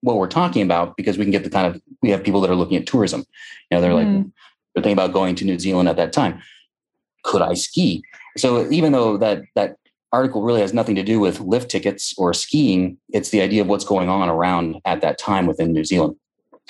what 0.00 0.16
we're 0.16 0.28
talking 0.28 0.62
about 0.62 0.96
because 0.96 1.18
we 1.18 1.24
can 1.24 1.32
get 1.32 1.44
the 1.44 1.50
kind 1.50 1.66
of 1.66 1.80
we 2.02 2.10
have 2.10 2.24
people 2.24 2.40
that 2.40 2.50
are 2.50 2.56
looking 2.56 2.76
at 2.76 2.86
tourism. 2.86 3.24
You 3.70 3.76
know, 3.76 3.80
they're 3.80 3.92
mm. 3.92 4.16
like 4.16 4.26
they're 4.74 4.82
thinking 4.82 4.92
about 4.92 5.12
going 5.12 5.34
to 5.36 5.44
New 5.44 5.58
Zealand 5.58 5.88
at 5.88 5.96
that 5.96 6.12
time. 6.12 6.40
Could 7.24 7.42
I 7.42 7.54
ski? 7.54 8.02
So 8.36 8.70
even 8.70 8.92
though 8.92 9.16
that 9.18 9.42
that 9.54 9.76
article 10.12 10.42
really 10.42 10.60
has 10.60 10.74
nothing 10.74 10.94
to 10.96 11.02
do 11.02 11.20
with 11.20 11.40
lift 11.40 11.70
tickets 11.70 12.14
or 12.18 12.34
skiing, 12.34 12.98
it's 13.12 13.30
the 13.30 13.40
idea 13.40 13.62
of 13.62 13.68
what's 13.68 13.84
going 13.84 14.08
on 14.08 14.28
around 14.28 14.76
at 14.84 15.00
that 15.00 15.18
time 15.18 15.46
within 15.46 15.72
New 15.72 15.84
Zealand. 15.84 16.16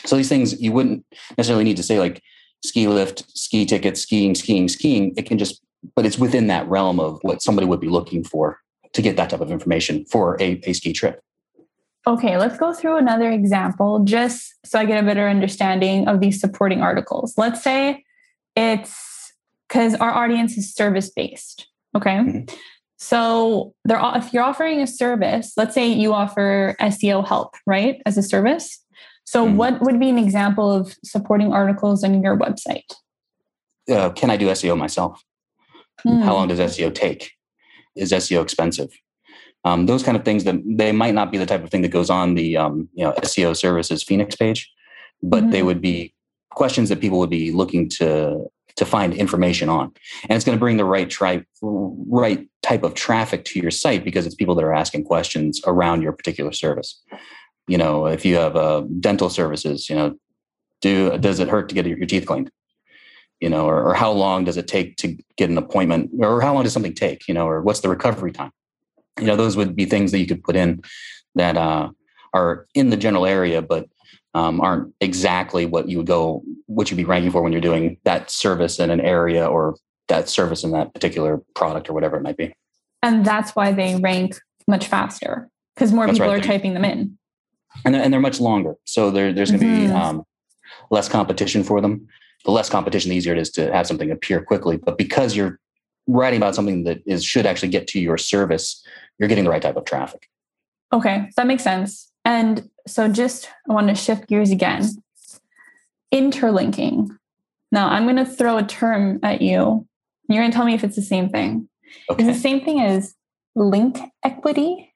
So 0.05 0.17
these 0.17 0.29
things 0.29 0.61
you 0.61 0.73
wouldn't 0.73 1.05
necessarily 1.37 1.65
need 1.65 1.77
to 1.77 1.83
say 1.83 1.99
like 1.99 2.23
ski 2.65 2.87
lift, 2.89 3.25
ski 3.37 3.65
tickets, 3.67 4.01
skiing, 4.01 4.35
skiing, 4.35 4.69
skiing. 4.69 5.15
It 5.17 5.27
can 5.27 5.39
just 5.39 5.63
but 5.97 6.07
it's 6.07 6.19
within 6.19 6.47
that 6.47 6.69
realm 6.69 7.01
of 7.01 7.19
what 7.23 7.43
somebody 7.43 7.67
would 7.67 7.81
be 7.81 7.89
looking 7.89 8.23
for 8.23 8.59
to 8.93 9.03
get 9.03 9.17
that 9.17 9.31
type 9.31 9.41
of 9.41 9.51
information 9.51 10.05
for 10.05 10.37
a, 10.41 10.61
a 10.65 10.73
ski 10.73 10.93
trip. 10.93 11.23
Okay, 12.07 12.37
let's 12.37 12.59
go 12.59 12.73
through 12.73 12.97
another 12.97 13.31
example 13.31 14.01
just 14.01 14.55
so 14.65 14.79
I 14.79 14.85
get 14.85 15.03
a 15.03 15.07
better 15.07 15.29
understanding 15.29 16.09
of 16.09 16.21
these 16.21 16.41
supporting 16.41 16.81
articles. 16.81 17.35
Let's 17.37 17.63
say 17.63 18.05
it's 18.57 19.33
because 19.69 19.95
our 19.95 20.11
audience 20.11 20.59
is 20.59 20.75
service 20.75 21.11
based. 21.11 21.69
Okay. 21.97 22.17
Mm-hmm. 22.17 22.55
So 22.99 23.75
they're 23.85 24.01
if 24.17 24.33
you're 24.33 24.43
offering 24.43 24.81
a 24.81 24.87
service, 24.87 25.53
let's 25.57 25.75
say 25.75 25.89
you 25.89 26.13
offer 26.13 26.77
SEO 26.81 27.27
help, 27.27 27.57
right, 27.67 28.01
as 28.07 28.17
a 28.17 28.23
service. 28.23 28.81
So 29.25 29.47
mm-hmm. 29.47 29.57
what 29.57 29.81
would 29.81 30.01
be 30.01 30.09
an 30.09 30.19
example 30.19 30.71
of 30.71 30.95
supporting 31.05 31.53
articles 31.53 32.05
on 32.05 32.23
your 32.23 32.37
website? 32.37 32.93
Uh, 33.91 34.11
can 34.11 34.31
I 34.31 34.37
do 34.37 34.47
SEO 34.47 34.77
myself? 34.77 35.23
Mm. 36.07 36.23
How 36.23 36.35
long 36.35 36.49
does 36.49 36.59
SEO 36.59 36.95
take? 36.95 37.33
Is 37.97 38.13
SEO 38.13 38.43
expensive? 38.43 38.91
Um, 39.65 39.87
those 39.87 40.03
kind 40.03 40.17
of 40.17 40.25
things 40.25 40.45
that 40.45 40.57
they 40.67 40.93
might 40.93 41.15
not 41.15 41.31
be 41.31 41.39
the 41.39 41.47
type 41.47 41.63
of 41.63 41.71
thing 41.71 41.83
that 41.83 41.91
goes 41.91 42.11
on 42.11 42.35
the 42.35 42.57
um, 42.57 42.89
you 42.95 43.05
know 43.05 43.13
SEO 43.23 43.57
services 43.57 44.03
Phoenix 44.03 44.35
page, 44.35 44.71
but 45.23 45.43
mm-hmm. 45.43 45.51
they 45.51 45.63
would 45.63 45.81
be 45.81 46.15
questions 46.51 46.89
that 46.89 47.01
people 47.01 47.19
would 47.19 47.31
be 47.31 47.53
looking 47.53 47.89
to 47.89 48.47
to 48.75 48.85
find 48.85 49.15
information 49.15 49.69
on, 49.69 49.93
and 50.29 50.33
it's 50.37 50.45
going 50.45 50.57
to 50.57 50.61
bring 50.61 50.79
the 50.79 50.85
right 50.85 51.09
tri- 51.09 51.45
right 51.63 52.49
type 52.63 52.83
of 52.83 52.95
traffic 52.95 53.45
to 53.45 53.61
your 53.61 53.71
site 53.71 54.05
because 54.05 54.27
it's 54.27 54.35
people 54.35 54.55
that 54.55 54.65
are 54.65 54.75
asking 54.75 55.05
questions 55.05 55.61
around 55.67 56.03
your 56.03 56.13
particular 56.13 56.53
service. 56.53 57.01
You 57.69 57.79
know, 57.79 58.07
if 58.07 58.25
you 58.25 58.37
have 58.37 58.57
uh, 58.57 58.83
dental 58.99 59.31
services, 59.31 59.89
you 59.89 59.95
know, 59.95 60.17
do 60.81 61.17
does 61.19 61.39
it 61.39 61.49
hurt 61.49 61.69
to 61.69 61.75
get 61.75 61.87
your 61.87 62.07
teeth 62.07 62.27
cleaned? 62.27 62.51
you 63.41 63.49
know, 63.49 63.67
or, 63.67 63.89
or, 63.89 63.93
how 63.93 64.13
long 64.13 64.45
does 64.45 64.57
it 64.57 64.69
take 64.69 64.97
to 64.99 65.19
get 65.37 65.51
an 65.51 65.59
appointment, 65.59 66.13
or 66.21 66.41
how 66.41 66.55
long 66.55 66.63
does 66.63 66.73
something 66.73 66.95
take, 66.95 67.27
you 67.27 67.35
know, 67.35 67.49
or 67.49 67.61
what's 67.61 67.81
the 67.81 67.89
recovery 67.89 68.31
time? 68.31 68.53
You 69.21 69.27
know, 69.27 69.37
those 69.37 69.57
would 69.57 69.77
be 69.77 69.85
things 69.85 70.11
that 70.13 70.19
you 70.19 70.27
could 70.27 70.43
put 70.43 70.57
in 70.57 70.83
that 71.35 71.57
uh, 71.57 71.91
are 72.33 72.67
in 72.75 72.91
the 72.91 72.97
general 72.97 73.27
area, 73.27 73.63
but 73.63 73.89
um, 74.35 74.61
aren't 74.61 74.95
exactly 75.01 75.67
what 75.67 75.89
you 75.89 75.99
would 75.99 76.07
go, 76.07 76.43
what 76.67 76.91
you'd 76.91 76.97
be 76.97 77.05
ranking 77.05 77.31
for 77.31 77.43
when 77.43 77.53
you're 77.53 77.61
doing 77.61 77.99
that 78.05 78.31
service 78.31 78.79
in 78.79 78.91
an 78.91 79.01
area 79.01 79.47
or 79.47 79.77
that 80.09 80.29
service 80.29 80.65
in 80.65 80.73
that 80.73 80.95
particular 80.95 81.43
product 81.55 81.89
or 81.89 81.93
whatever 81.93 82.17
it 82.17 82.23
might 82.23 82.37
be. 82.37 82.55
And 83.03 83.25
that's 83.25 83.53
why 83.53 83.73
they 83.73 83.97
rank 83.97 84.39
much 84.67 84.87
faster 84.87 85.51
because 85.75 85.93
more 85.93 86.07
that's 86.07 86.19
people 86.19 86.33
right. 86.33 86.43
are 86.43 86.47
typing 86.47 86.75
them 86.75 86.85
in. 86.85 87.19
And 87.85 87.95
they're, 87.95 88.03
and 88.03 88.13
they're 88.13 88.21
much 88.21 88.41
longer. 88.41 88.75
So 88.85 89.11
there, 89.11 89.33
there's 89.33 89.51
going 89.51 89.61
to 89.61 89.67
mm-hmm. 89.67 89.87
be 89.87 89.93
um, 89.93 90.23
less 90.91 91.09
competition 91.09 91.65
for 91.65 91.81
them 91.81 92.09
the 92.45 92.51
less 92.51 92.69
competition, 92.69 93.11
the 93.11 93.17
easier 93.17 93.33
it 93.33 93.39
is 93.39 93.51
to 93.51 93.73
have 93.73 93.87
something 93.87 94.11
appear 94.11 94.43
quickly. 94.43 94.77
But 94.77 94.99
because 94.99 95.37
you're 95.37 95.59
writing 96.09 96.39
about 96.39 96.55
something 96.55 96.85
that 96.85 97.01
is 97.07 97.25
should 97.25 97.47
actually 97.47 97.69
get 97.69 97.87
to 97.89 98.01
your 98.01 98.19
service, 98.19 98.85
you're 99.19 99.29
getting 99.29 99.45
the 99.45 99.51
right 99.51 99.63
type 99.63 99.77
of 99.77 99.85
traffic. 99.85 100.29
Okay, 100.93 101.31
that 101.37 101.47
makes 101.47 101.63
sense. 101.63 102.11
And 102.25 102.69
so 102.87 103.09
just 103.09 103.49
I 103.69 103.73
want 103.73 103.89
to 103.89 103.95
shift 103.95 104.29
gears 104.29 104.51
again. 104.51 104.85
Interlinking. 106.11 107.17
Now 107.71 107.89
I'm 107.89 108.05
going 108.05 108.17
to 108.17 108.27
throw 108.27 108.59
a 108.59 108.63
term 108.63 109.19
at 109.23 109.41
you. 109.41 109.87
You're 110.29 110.43
going 110.43 110.51
to 110.51 110.57
tell 110.57 110.67
me 110.67 110.75
if 110.75 110.85
it's 110.85 110.97
the 110.97 111.03
same 111.03 111.29
thing. 111.29 111.69
Okay. 112.11 112.23
Is 112.23 112.37
the 112.37 112.41
same 112.41 112.65
thing 112.65 112.81
as 112.81 113.15
link 113.55 113.99
equity? 114.25 114.95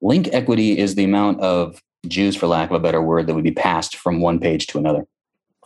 Link 0.00 0.28
equity 0.32 0.78
is 0.78 0.94
the 0.94 1.04
amount 1.04 1.40
of 1.40 1.82
juice, 2.06 2.36
for 2.36 2.46
lack 2.46 2.70
of 2.70 2.76
a 2.76 2.80
better 2.80 3.02
word, 3.02 3.26
that 3.26 3.34
would 3.34 3.44
be 3.44 3.52
passed 3.52 3.96
from 3.96 4.20
one 4.20 4.38
page 4.38 4.66
to 4.68 4.78
another. 4.78 5.06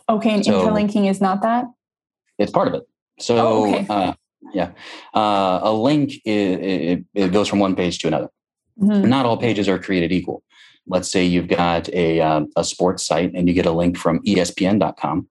Okay, 0.09 0.31
and 0.31 0.45
so 0.45 0.59
interlinking 0.59 1.05
is 1.05 1.21
not 1.21 1.41
that? 1.43 1.65
It's 2.37 2.51
part 2.51 2.67
of 2.67 2.73
it. 2.73 2.83
So, 3.19 3.37
oh, 3.37 3.69
okay. 3.69 3.85
uh, 3.89 4.13
yeah, 4.53 4.71
uh, 5.13 5.59
a 5.63 5.73
link 5.73 6.13
it, 6.25 6.31
it, 6.31 7.05
it, 7.13 7.31
goes 7.31 7.47
from 7.47 7.59
one 7.59 7.75
page 7.75 7.99
to 7.99 8.07
another. 8.07 8.29
Mm-hmm. 8.81 9.09
Not 9.09 9.25
all 9.25 9.37
pages 9.37 9.67
are 9.67 9.79
created 9.79 10.11
equal. 10.11 10.43
Let's 10.87 11.11
say 11.11 11.23
you've 11.23 11.47
got 11.47 11.89
a 11.89 12.19
uh, 12.19 12.41
a 12.55 12.63
sports 12.63 13.05
site 13.05 13.33
and 13.33 13.47
you 13.47 13.53
get 13.53 13.65
a 13.65 13.71
link 13.71 13.97
from 13.97 14.19
ESPN.com, 14.23 15.27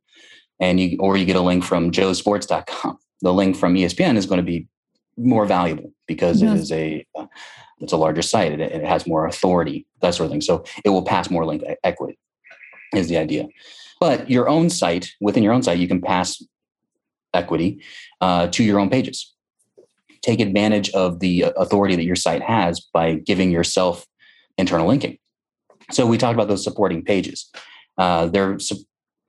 and 0.60 0.80
you 0.80 0.96
or 0.98 1.16
you 1.16 1.24
get 1.24 1.36
a 1.36 1.40
link 1.40 1.64
from 1.64 1.90
JoeSports.com. 1.90 2.98
The 3.20 3.32
link 3.32 3.56
from 3.56 3.74
ESPN 3.74 4.16
is 4.16 4.26
going 4.26 4.38
to 4.38 4.44
be 4.44 4.66
more 5.16 5.44
valuable 5.44 5.92
because 6.06 6.42
mm-hmm. 6.42 6.54
it 6.54 6.60
is 6.60 6.72
a 6.72 7.06
uh, 7.14 7.26
it's 7.80 7.92
a 7.92 7.96
larger 7.96 8.22
site. 8.22 8.52
It, 8.52 8.60
it 8.60 8.84
has 8.84 9.06
more 9.06 9.26
authority, 9.26 9.86
that 10.00 10.14
sort 10.14 10.26
of 10.26 10.30
thing. 10.30 10.40
So 10.40 10.64
it 10.84 10.90
will 10.90 11.04
pass 11.04 11.30
more 11.30 11.44
link 11.44 11.62
equity. 11.84 12.18
Is 12.94 13.08
the 13.08 13.16
idea. 13.16 13.48
But 14.00 14.28
your 14.28 14.48
own 14.48 14.68
site, 14.68 15.12
within 15.20 15.42
your 15.42 15.52
own 15.52 15.62
site, 15.62 15.78
you 15.78 15.88
can 15.88 16.02
pass 16.02 16.42
equity 17.34 17.82
uh, 18.20 18.48
to 18.48 18.62
your 18.62 18.78
own 18.78 18.90
pages. 18.90 19.34
Take 20.22 20.40
advantage 20.40 20.90
of 20.90 21.20
the 21.20 21.46
authority 21.56 21.96
that 21.96 22.04
your 22.04 22.16
site 22.16 22.42
has 22.42 22.80
by 22.80 23.14
giving 23.14 23.50
yourself 23.50 24.06
internal 24.56 24.86
linking. 24.86 25.18
So 25.90 26.06
we 26.06 26.18
talked 26.18 26.34
about 26.34 26.48
those 26.48 26.64
supporting 26.64 27.04
pages. 27.04 27.50
Uh, 27.98 28.26
they're 28.26 28.58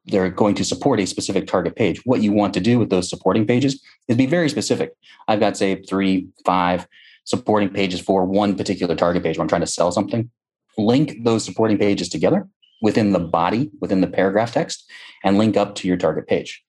they're 0.06 0.30
going 0.30 0.56
to 0.56 0.66
support 0.66 1.00
a 1.00 1.08
specific 1.08 1.48
target 1.48 1.76
page. 1.76 2.02
What 2.06 2.22
you 2.22 2.34
want 2.34 2.54
to 2.56 2.60
do 2.60 2.78
with 2.78 2.89
those 2.89 3.10
supporting 3.10 3.48
pages 3.48 3.82
is 4.08 4.18
be 4.18 4.26
very 4.26 4.50
specific. 4.50 4.92
I've 5.28 5.39
got 5.39 5.56
say 5.56 5.82
three, 5.82 6.28
five 6.46 6.88
supporting 7.24 7.70
pages 7.70 8.02
for 8.02 8.26
one 8.26 8.56
particular 8.56 8.96
target 8.96 9.24
page 9.24 9.38
where 9.38 9.44
I'm 9.44 9.50
trying 9.50 9.62
to 9.62 9.68
sell 9.68 9.92
something. 9.92 10.30
Link 10.78 11.24
those 11.24 11.46
supporting 11.46 11.78
pages 11.78 12.10
together 12.10 12.48
within 12.82 13.13
the 13.13 13.20
body, 13.20 13.72
within 13.80 14.02
the 14.02 14.08
paragraph 14.08 14.52
text, 14.52 14.84
and 15.24 15.38
link 15.38 15.56
up 15.56 15.76
to 15.76 15.88
your 15.88 15.96
target 15.96 16.28
page. 16.28 16.63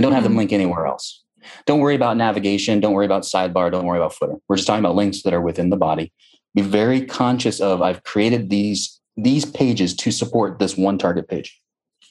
And 0.00 0.04
don't 0.04 0.12
have 0.14 0.22
them 0.22 0.32
mm-hmm. 0.32 0.38
link 0.38 0.52
anywhere 0.54 0.86
else. 0.86 1.22
Don't 1.66 1.80
worry 1.80 1.94
about 1.94 2.16
navigation. 2.16 2.80
Don't 2.80 2.94
worry 2.94 3.04
about 3.04 3.22
sidebar. 3.22 3.70
Don't 3.70 3.84
worry 3.84 3.98
about 3.98 4.14
footer. 4.14 4.36
We're 4.48 4.56
just 4.56 4.66
talking 4.66 4.82
about 4.82 4.94
links 4.94 5.22
that 5.24 5.34
are 5.34 5.42
within 5.42 5.68
the 5.68 5.76
body 5.76 6.10
be 6.54 6.62
very 6.62 7.04
conscious 7.04 7.60
of 7.60 7.82
I've 7.82 8.02
created 8.02 8.50
these 8.50 9.00
these 9.16 9.44
pages 9.44 9.94
to 9.96 10.10
support 10.10 10.58
this 10.58 10.76
one 10.76 10.96
target 10.96 11.28
page. 11.28 11.60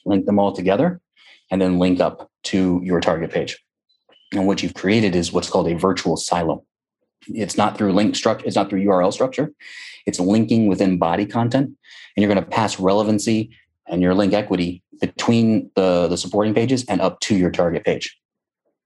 Link 0.06 0.26
them 0.26 0.38
all 0.38 0.54
together 0.54 1.02
and 1.50 1.62
then 1.62 1.80
link 1.80 2.00
up 2.00 2.30
to 2.44 2.80
your 2.84 3.02
target 3.02 3.32
page. 3.32 3.58
And 4.34 4.46
what 4.46 4.62
you've 4.62 4.76
created 4.76 5.16
is 5.16 5.34
what's 5.34 5.50
called 5.50 5.68
a 5.68 5.76
virtual 5.76 6.18
silo. 6.18 6.64
It's 7.28 7.58
not 7.58 7.78
through 7.78 7.94
link 7.94 8.16
structure, 8.16 8.46
it's 8.46 8.56
not 8.56 8.70
through 8.70 8.86
URL 8.86 9.12
structure. 9.12 9.52
It's 10.06 10.20
linking 10.20 10.68
within 10.68 10.98
body 10.98 11.26
content. 11.26 11.66
And 11.66 12.24
you're 12.24 12.32
going 12.32 12.44
to 12.44 12.50
pass 12.50 12.80
relevancy 12.80 13.52
and 13.88 14.02
your 14.02 14.14
link 14.14 14.34
equity 14.34 14.84
between 15.30 15.70
the, 15.76 16.08
the 16.08 16.18
supporting 16.18 16.56
pages 16.56 16.84
and 16.86 17.02
up 17.02 17.20
to 17.20 17.36
your 17.36 17.52
target 17.52 17.86
page. 17.86 18.18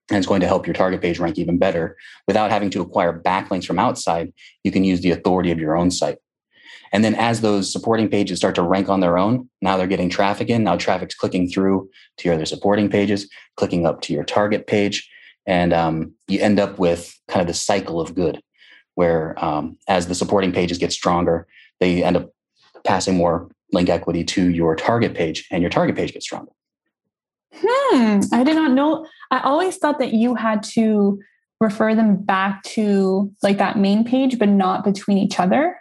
And 0.10 0.18
it's 0.18 0.28
going 0.28 0.42
to 0.42 0.48
help 0.48 0.68
your 0.68 0.74
target 0.74 1.02
page 1.02 1.18
rank 1.18 1.38
even 1.38 1.58
better 1.58 1.96
without 2.28 2.52
having 2.52 2.70
to 2.72 2.82
acquire 2.82 3.18
backlinks 3.18 3.66
from 3.66 3.80
outside. 3.80 4.34
You 4.66 4.72
can 4.72 4.84
use 4.84 5.00
the 5.00 5.12
authority 5.12 5.52
of 5.52 5.60
your 5.60 5.78
own 5.78 5.90
site. 5.90 6.18
And 6.92 7.02
then 7.02 7.16
as 7.16 7.40
those 7.40 7.72
supporting 7.72 8.10
pages 8.10 8.40
start 8.40 8.56
to 8.56 8.62
rank 8.62 8.90
on 8.90 9.00
their 9.00 9.18
own, 9.18 9.50
now 9.62 9.78
they're 9.78 9.88
getting 9.88 10.10
traffic 10.10 10.50
in. 10.50 10.66
Now 10.66 10.76
traffic's 10.76 11.16
clicking 11.16 11.48
through 11.48 11.90
to 12.18 12.28
your 12.28 12.36
other 12.36 12.46
supporting 12.46 12.90
pages, 12.90 13.30
clicking 13.56 13.86
up 13.86 14.02
to 14.02 14.14
your 14.14 14.26
target 14.26 14.68
page. 14.68 15.10
And 15.48 15.72
um, 15.72 16.14
you 16.28 16.42
end 16.42 16.60
up 16.60 16.78
with 16.78 17.18
kind 17.30 17.40
of 17.40 17.48
the 17.48 17.54
cycle 17.54 18.02
of 18.02 18.16
good, 18.16 18.42
where 18.96 19.34
um, 19.44 19.78
as 19.88 20.08
the 20.08 20.16
supporting 20.16 20.52
pages 20.52 20.78
get 20.78 20.92
stronger, 20.92 21.48
they 21.80 22.04
end 22.04 22.18
up 22.18 22.32
passing 22.84 23.16
more 23.16 23.50
link 23.74 23.90
equity 23.90 24.24
to 24.24 24.50
your 24.50 24.76
target 24.76 25.14
page, 25.14 25.48
and 25.52 25.62
your 25.62 25.70
target 25.70 25.96
page 25.96 26.14
gets 26.14 26.26
stronger. 26.26 26.52
Hmm, 27.56 28.20
I 28.32 28.44
did 28.44 28.56
not 28.56 28.72
know. 28.72 29.06
I 29.32 29.40
always 29.42 29.78
thought 29.78 30.00
that 30.00 30.14
you 30.14 30.36
had 30.36 30.64
to 30.64 31.20
refer 31.60 31.96
them 31.96 32.18
back 32.18 32.64
to 32.64 33.32
like 33.42 33.58
that 33.58 33.78
main 33.78 34.04
page, 34.04 34.38
but 34.40 34.50
not 34.50 34.84
between 34.84 35.18
each 35.18 35.40
other. 35.40 35.80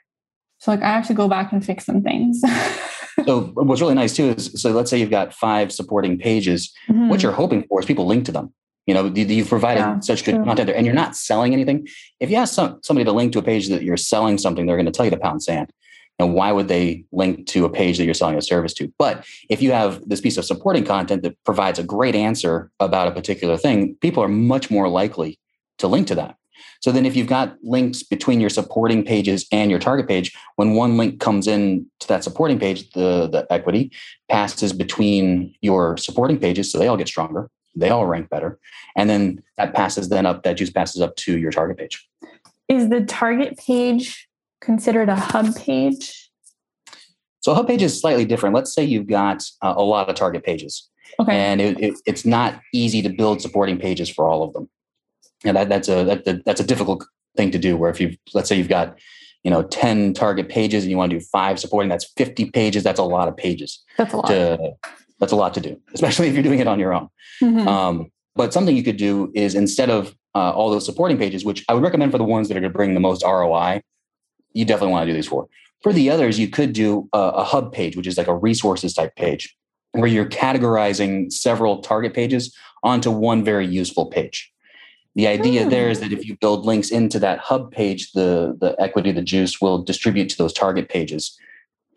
So 0.58 0.70
like 0.70 0.82
I 0.82 0.92
have 0.92 1.06
to 1.08 1.14
go 1.14 1.28
back 1.28 1.52
and 1.52 1.64
fix 1.64 1.84
some 1.84 2.02
things. 2.02 2.40
so 3.26 3.42
what's 3.54 3.80
really 3.80 3.94
nice 3.94 4.14
too 4.14 4.30
is 4.30 4.52
so 4.60 4.70
let's 4.70 4.90
say 4.90 4.98
you've 4.98 5.10
got 5.10 5.34
five 5.34 5.72
supporting 5.72 6.18
pages. 6.18 6.72
Mm-hmm. 6.88 7.08
What 7.08 7.22
you're 7.22 7.32
hoping 7.32 7.64
for 7.64 7.80
is 7.80 7.86
people 7.86 8.06
link 8.06 8.24
to 8.26 8.32
them. 8.32 8.52
You 8.86 8.94
know, 8.94 9.06
you've 9.06 9.48
provided 9.48 9.80
yeah, 9.80 10.00
such 10.00 10.24
good 10.24 10.36
true. 10.36 10.44
content 10.44 10.66
there, 10.66 10.76
and 10.76 10.84
you're 10.84 10.94
not 10.94 11.16
selling 11.16 11.52
anything. 11.52 11.86
If 12.18 12.30
you 12.30 12.36
ask 12.36 12.54
some, 12.54 12.80
somebody 12.82 13.04
to 13.04 13.12
link 13.12 13.32
to 13.32 13.38
a 13.38 13.42
page 13.42 13.68
that 13.68 13.82
you're 13.82 13.96
selling 13.96 14.38
something, 14.38 14.66
they're 14.66 14.76
going 14.76 14.86
to 14.86 14.92
tell 14.92 15.04
you 15.04 15.10
to 15.12 15.16
pound 15.16 15.42
sand. 15.42 15.72
And 16.18 16.34
why 16.34 16.52
would 16.52 16.68
they 16.68 17.04
link 17.10 17.46
to 17.48 17.64
a 17.64 17.70
page 17.70 17.98
that 17.98 18.04
you're 18.04 18.14
selling 18.14 18.36
a 18.36 18.42
service 18.42 18.74
to? 18.74 18.92
But 18.98 19.24
if 19.48 19.60
you 19.60 19.72
have 19.72 20.08
this 20.08 20.20
piece 20.20 20.36
of 20.36 20.44
supporting 20.44 20.84
content 20.84 21.22
that 21.22 21.36
provides 21.44 21.78
a 21.78 21.82
great 21.82 22.14
answer 22.14 22.70
about 22.80 23.08
a 23.08 23.12
particular 23.12 23.56
thing, 23.56 23.96
people 24.00 24.22
are 24.22 24.28
much 24.28 24.70
more 24.70 24.88
likely 24.88 25.38
to 25.78 25.88
link 25.88 26.06
to 26.08 26.14
that. 26.14 26.36
So 26.80 26.92
then 26.92 27.06
if 27.06 27.16
you've 27.16 27.28
got 27.28 27.56
links 27.62 28.02
between 28.02 28.40
your 28.40 28.50
supporting 28.50 29.04
pages 29.04 29.46
and 29.52 29.70
your 29.70 29.80
target 29.80 30.08
page, 30.08 30.36
when 30.56 30.74
one 30.74 30.96
link 30.96 31.20
comes 31.20 31.46
in 31.46 31.86
to 32.00 32.08
that 32.08 32.24
supporting 32.24 32.58
page, 32.58 32.90
the, 32.90 33.28
the 33.28 33.46
equity 33.50 33.92
passes 34.28 34.72
between 34.72 35.54
your 35.60 35.96
supporting 35.96 36.38
pages. 36.38 36.70
So 36.70 36.78
they 36.78 36.88
all 36.88 36.96
get 36.96 37.08
stronger. 37.08 37.50
They 37.74 37.88
all 37.88 38.06
rank 38.06 38.30
better. 38.30 38.58
And 38.96 39.08
then 39.08 39.42
that 39.56 39.74
passes 39.74 40.08
then 40.08 40.26
up, 40.26 40.42
that 40.42 40.54
juice 40.54 40.70
passes 40.70 41.00
up 41.00 41.16
to 41.16 41.38
your 41.38 41.50
target 41.50 41.78
page. 41.78 42.06
Is 42.68 42.88
the 42.90 43.04
target 43.04 43.58
page 43.58 44.28
considered 44.62 45.08
a 45.08 45.16
hub 45.16 45.54
page? 45.56 46.30
So 47.40 47.52
a 47.52 47.54
hub 47.54 47.66
page 47.66 47.82
is 47.82 48.00
slightly 48.00 48.24
different. 48.24 48.54
Let's 48.54 48.72
say 48.72 48.84
you've 48.84 49.08
got 49.08 49.42
uh, 49.62 49.74
a 49.76 49.82
lot 49.82 50.08
of 50.08 50.14
target 50.14 50.44
pages. 50.44 50.88
Okay. 51.20 51.34
And 51.34 51.60
it, 51.60 51.80
it, 51.80 51.94
it's 52.06 52.24
not 52.24 52.60
easy 52.72 53.02
to 53.02 53.10
build 53.10 53.42
supporting 53.42 53.78
pages 53.78 54.08
for 54.08 54.26
all 54.26 54.42
of 54.42 54.52
them 54.54 54.70
and 55.44 55.56
that, 55.56 55.68
that's 55.68 55.88
a 55.88 56.04
that, 56.04 56.44
that's 56.44 56.60
a 56.60 56.64
difficult 56.64 57.04
thing 57.36 57.50
to 57.50 57.58
do. 57.58 57.76
Where 57.76 57.90
if 57.90 58.00
you 58.00 58.16
let's 58.34 58.48
say 58.48 58.56
you've 58.56 58.68
got 58.68 58.98
you 59.44 59.50
know 59.50 59.62
10 59.62 60.14
target 60.14 60.48
pages 60.48 60.84
and 60.84 60.90
you 60.90 60.96
want 60.96 61.10
to 61.10 61.18
do 61.18 61.24
five 61.32 61.58
supporting, 61.58 61.88
that's 61.88 62.10
50 62.16 62.50
pages. 62.50 62.82
That's 62.82 63.00
a 63.00 63.04
lot 63.04 63.28
of 63.28 63.36
pages. 63.36 63.82
That's 63.98 64.12
a 64.12 64.16
lot. 64.16 64.26
To, 64.28 64.72
that's 65.20 65.32
a 65.32 65.36
lot 65.36 65.54
to 65.54 65.60
do, 65.60 65.80
especially 65.94 66.28
if 66.28 66.34
you're 66.34 66.42
doing 66.42 66.58
it 66.58 66.66
on 66.66 66.78
your 66.78 66.92
own. 66.92 67.08
Mm-hmm. 67.40 67.68
Um, 67.68 68.10
but 68.34 68.52
something 68.52 68.76
you 68.76 68.82
could 68.82 68.96
do 68.96 69.30
is 69.34 69.54
instead 69.54 69.90
of 69.90 70.14
uh, 70.34 70.50
all 70.50 70.70
those 70.70 70.86
supporting 70.86 71.18
pages, 71.18 71.44
which 71.44 71.64
I 71.68 71.74
would 71.74 71.82
recommend 71.82 72.10
for 72.10 72.18
the 72.18 72.24
ones 72.24 72.48
that 72.48 72.56
are 72.56 72.60
going 72.60 72.72
to 72.72 72.76
bring 72.76 72.94
the 72.94 73.00
most 73.00 73.22
ROI, 73.22 73.82
you 74.54 74.64
definitely 74.64 74.92
want 74.92 75.04
to 75.04 75.12
do 75.12 75.14
these 75.14 75.26
for. 75.26 75.48
For 75.82 75.92
the 75.92 76.10
others, 76.10 76.38
you 76.38 76.48
could 76.48 76.72
do 76.72 77.08
a, 77.12 77.18
a 77.18 77.44
hub 77.44 77.72
page, 77.72 77.96
which 77.96 78.06
is 78.06 78.16
like 78.16 78.28
a 78.28 78.36
resources 78.36 78.94
type 78.94 79.16
page, 79.16 79.56
where 79.92 80.06
you're 80.06 80.26
categorizing 80.26 81.32
several 81.32 81.80
target 81.80 82.14
pages 82.14 82.54
onto 82.82 83.10
one 83.10 83.44
very 83.44 83.66
useful 83.66 84.06
page. 84.06 84.52
The 85.14 85.26
idea 85.26 85.68
there 85.68 85.90
is 85.90 85.98
hmm. 85.98 86.04
that 86.04 86.12
if 86.12 86.26
you 86.26 86.36
build 86.40 86.64
links 86.64 86.90
into 86.90 87.18
that 87.18 87.38
hub 87.38 87.70
page, 87.70 88.12
the, 88.12 88.56
the 88.60 88.74
equity, 88.80 89.12
the 89.12 89.22
juice 89.22 89.60
will 89.60 89.82
distribute 89.82 90.28
to 90.30 90.38
those 90.38 90.52
target 90.52 90.88
pages 90.88 91.38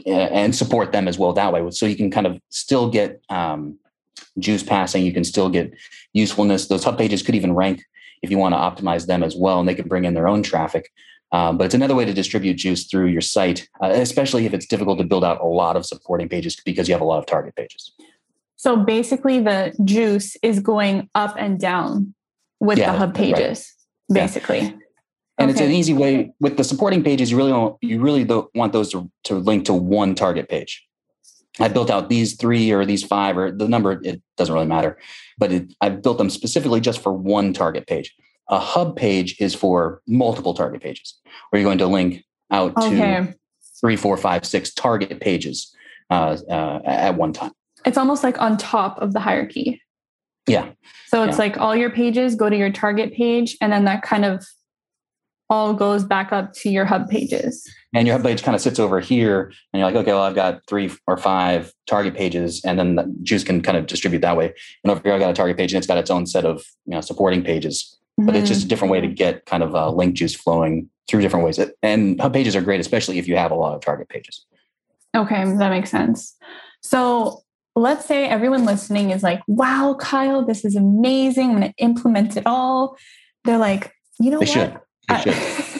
and 0.05 0.53
support 0.53 0.91
them 0.91 1.07
as 1.07 1.17
well 1.17 1.31
that 1.33 1.53
way. 1.53 1.69
So 1.71 1.85
you 1.85 1.95
can 1.95 2.11
kind 2.11 2.27
of 2.27 2.39
still 2.49 2.89
get 2.89 3.21
um, 3.29 3.79
juice 4.39 4.63
passing, 4.63 5.03
you 5.03 5.13
can 5.13 5.23
still 5.23 5.49
get 5.49 5.73
usefulness. 6.13 6.67
Those 6.67 6.83
hub 6.83 6.97
pages 6.97 7.21
could 7.21 7.35
even 7.35 7.53
rank 7.53 7.83
if 8.21 8.29
you 8.29 8.37
want 8.37 8.53
to 8.53 8.57
optimize 8.57 9.05
them 9.07 9.23
as 9.23 9.35
well, 9.35 9.59
and 9.59 9.69
they 9.69 9.75
could 9.75 9.89
bring 9.89 10.05
in 10.05 10.13
their 10.13 10.27
own 10.27 10.43
traffic. 10.43 10.91
Um, 11.31 11.57
but 11.57 11.65
it's 11.65 11.73
another 11.73 11.95
way 11.95 12.05
to 12.05 12.13
distribute 12.13 12.55
juice 12.55 12.85
through 12.85 13.07
your 13.07 13.21
site, 13.21 13.67
uh, 13.81 13.87
especially 13.87 14.45
if 14.45 14.53
it's 14.53 14.65
difficult 14.65 14.99
to 14.99 15.03
build 15.03 15.23
out 15.23 15.41
a 15.41 15.45
lot 15.45 15.75
of 15.75 15.85
supporting 15.85 16.29
pages 16.29 16.55
because 16.63 16.87
you 16.87 16.93
have 16.93 17.01
a 17.01 17.05
lot 17.05 17.19
of 17.19 17.25
target 17.25 17.55
pages. 17.55 17.91
So 18.55 18.77
basically, 18.77 19.41
the 19.41 19.75
juice 19.83 20.37
is 20.41 20.59
going 20.59 21.09
up 21.13 21.35
and 21.37 21.59
down 21.59 22.13
with 22.59 22.77
yeah, 22.77 22.91
the 22.91 22.97
hub 22.97 23.15
pages, 23.15 23.73
right. 24.09 24.21
basically. 24.21 24.59
Yeah. 24.59 24.71
And 25.37 25.51
okay. 25.51 25.51
it's 25.51 25.61
an 25.61 25.71
easy 25.71 25.93
way 25.93 26.33
with 26.39 26.55
the 26.55 26.63
supporting 26.63 27.03
pages. 27.03 27.29
You 27.29 27.37
really 27.37 27.51
don't, 27.51 27.77
you 27.81 27.99
really 27.99 28.23
don't 28.23 28.49
want 28.55 28.71
those 28.71 28.89
to, 28.91 29.11
to 29.25 29.35
link 29.35 29.65
to 29.65 29.73
one 29.73 30.15
target 30.15 30.47
page. 30.47 30.87
I 31.59 31.67
built 31.67 31.89
out 31.89 32.09
these 32.09 32.35
three 32.35 32.71
or 32.71 32.85
these 32.85 33.03
five 33.03 33.37
or 33.37 33.51
the 33.51 33.67
number, 33.67 33.93
it 34.03 34.21
doesn't 34.37 34.53
really 34.53 34.65
matter, 34.65 34.97
but 35.37 35.51
it, 35.51 35.73
I've 35.79 36.01
built 36.01 36.17
them 36.17 36.29
specifically 36.29 36.81
just 36.81 37.01
for 37.01 37.13
one 37.13 37.53
target 37.53 37.87
page. 37.87 38.13
A 38.49 38.59
hub 38.59 38.95
page 38.95 39.39
is 39.39 39.55
for 39.55 40.01
multiple 40.07 40.53
target 40.53 40.81
pages 40.81 41.19
where 41.49 41.61
you're 41.61 41.67
going 41.67 41.79
to 41.79 41.87
link 41.87 42.23
out 42.51 42.77
okay. 42.77 42.95
to 42.95 43.35
three, 43.79 43.95
four, 43.95 44.17
five, 44.17 44.45
six 44.45 44.73
target 44.73 45.19
pages 45.19 45.73
uh, 46.09 46.37
uh, 46.49 46.81
at 46.85 47.15
one 47.15 47.33
time. 47.33 47.51
It's 47.85 47.97
almost 47.97 48.23
like 48.23 48.39
on 48.41 48.57
top 48.57 48.99
of 48.99 49.13
the 49.13 49.19
hierarchy. 49.19 49.81
Yeah. 50.47 50.69
So 51.07 51.23
it's 51.23 51.37
yeah. 51.37 51.43
like 51.43 51.57
all 51.57 51.75
your 51.75 51.89
pages 51.89 52.35
go 52.35 52.49
to 52.49 52.57
your 52.57 52.71
target 52.71 53.13
page, 53.13 53.57
and 53.61 53.71
then 53.71 53.85
that 53.85 54.01
kind 54.03 54.25
of 54.25 54.45
all 55.49 55.73
goes 55.73 56.03
back 56.03 56.31
up 56.31 56.53
to 56.53 56.69
your 56.69 56.85
hub 56.85 57.07
pages. 57.09 57.67
And 57.93 58.07
your 58.07 58.17
hub 58.17 58.25
page 58.25 58.43
kind 58.43 58.55
of 58.55 58.61
sits 58.61 58.79
over 58.79 58.99
here, 58.99 59.51
and 59.73 59.79
you're 59.79 59.85
like, 59.85 59.95
okay, 59.95 60.11
well, 60.11 60.23
I've 60.23 60.35
got 60.35 60.61
three 60.67 60.91
or 61.07 61.17
five 61.17 61.71
target 61.87 62.15
pages, 62.15 62.61
and 62.65 62.77
then 62.77 62.95
the 62.95 63.15
juice 63.23 63.43
can 63.43 63.61
kind 63.61 63.77
of 63.77 63.87
distribute 63.87 64.19
that 64.19 64.37
way. 64.37 64.53
And 64.83 64.91
over 64.91 65.01
here, 65.03 65.13
I've 65.13 65.19
got 65.19 65.31
a 65.31 65.33
target 65.33 65.57
page, 65.57 65.73
and 65.73 65.77
it's 65.77 65.87
got 65.87 65.97
its 65.97 66.11
own 66.11 66.25
set 66.25 66.45
of 66.45 66.63
you 66.85 66.93
know 66.93 67.01
supporting 67.01 67.43
pages. 67.43 67.97
Mm-hmm. 68.19 68.27
But 68.27 68.35
it's 68.35 68.47
just 68.47 68.65
a 68.65 68.67
different 68.67 68.91
way 68.91 69.01
to 69.01 69.07
get 69.07 69.45
kind 69.45 69.63
of 69.63 69.75
uh, 69.75 69.89
link 69.91 70.15
juice 70.15 70.35
flowing 70.35 70.89
through 71.07 71.21
different 71.21 71.45
ways. 71.45 71.59
And 71.83 72.19
hub 72.19 72.33
pages 72.33 72.55
are 72.55 72.61
great, 72.61 72.79
especially 72.79 73.19
if 73.19 73.27
you 73.27 73.35
have 73.35 73.51
a 73.51 73.55
lot 73.55 73.75
of 73.75 73.81
target 73.81 74.09
pages. 74.09 74.45
Okay, 75.15 75.43
that 75.43 75.69
makes 75.69 75.91
sense. 75.91 76.35
So 76.81 77.41
let's 77.75 78.05
say 78.05 78.27
everyone 78.27 78.65
listening 78.65 79.11
is 79.11 79.23
like, 79.23 79.41
wow, 79.47 79.95
Kyle, 79.99 80.45
this 80.45 80.65
is 80.65 80.75
amazing. 80.75 81.51
I'm 81.51 81.59
going 81.59 81.73
to 81.73 81.83
implement 81.83 82.37
it 82.37 82.43
all. 82.45 82.97
They're 83.43 83.57
like, 83.57 83.93
you 84.19 84.31
know 84.31 84.39
they 84.39 84.45
what? 84.45 84.53
Should. 84.53 84.79
They 85.09 85.21
should. 85.21 85.71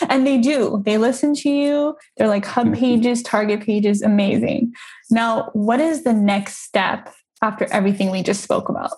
and 0.10 0.26
they 0.26 0.38
do. 0.38 0.82
They 0.84 0.98
listen 0.98 1.34
to 1.34 1.50
you. 1.50 1.96
They're 2.16 2.28
like 2.28 2.44
hub 2.44 2.66
mm-hmm. 2.66 2.74
pages, 2.74 3.22
target 3.22 3.60
pages, 3.62 4.02
amazing. 4.02 4.72
Now, 5.10 5.50
what 5.52 5.80
is 5.80 6.04
the 6.04 6.12
next 6.12 6.58
step 6.64 7.12
after 7.42 7.66
everything 7.72 8.10
we 8.10 8.22
just 8.22 8.42
spoke 8.42 8.68
about? 8.68 8.92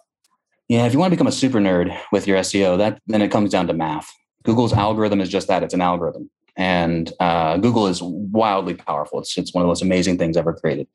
Yeah, 0.68 0.86
if 0.86 0.92
you 0.92 0.98
want 0.98 1.12
to 1.12 1.16
become 1.16 1.28
a 1.28 1.32
super 1.32 1.58
nerd 1.58 1.96
with 2.10 2.26
your 2.26 2.38
SEO, 2.38 2.78
that 2.78 3.00
then 3.06 3.22
it 3.22 3.30
comes 3.30 3.50
down 3.50 3.66
to 3.68 3.72
math. 3.72 4.12
Google's 4.42 4.72
algorithm 4.72 5.20
is 5.20 5.28
just 5.28 5.48
that; 5.48 5.62
it's 5.62 5.74
an 5.74 5.80
algorithm, 5.80 6.30
and 6.56 7.12
uh, 7.20 7.56
Google 7.56 7.86
is 7.86 8.02
wildly 8.02 8.74
powerful. 8.74 9.20
It's 9.20 9.36
it's 9.38 9.54
one 9.54 9.62
of 9.62 9.66
the 9.66 9.70
most 9.70 9.82
amazing 9.82 10.18
things 10.18 10.36
ever 10.36 10.52
created 10.52 10.88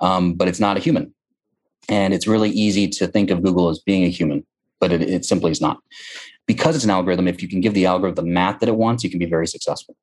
um, 0.00 0.34
but 0.34 0.48
it's 0.48 0.60
not 0.60 0.76
a 0.76 0.80
human. 0.80 1.14
And 1.88 2.14
it's 2.14 2.26
really 2.26 2.50
easy 2.50 2.88
to 2.88 3.06
think 3.06 3.30
of 3.30 3.42
Google 3.42 3.68
as 3.68 3.78
being 3.78 4.04
a 4.04 4.08
human, 4.08 4.44
but 4.80 4.92
it, 4.92 5.02
it 5.02 5.24
simply 5.24 5.50
is 5.50 5.60
not. 5.60 5.78
Because 6.46 6.74
it's 6.74 6.84
an 6.84 6.90
algorithm, 6.90 7.28
if 7.28 7.42
you 7.42 7.48
can 7.48 7.60
give 7.60 7.74
the 7.74 7.86
algorithm 7.86 8.24
the 8.24 8.30
math 8.30 8.60
that 8.60 8.68
it 8.68 8.76
wants, 8.76 9.04
you 9.04 9.10
can 9.10 9.18
be 9.18 9.26
very 9.26 9.46
successful. 9.46 9.96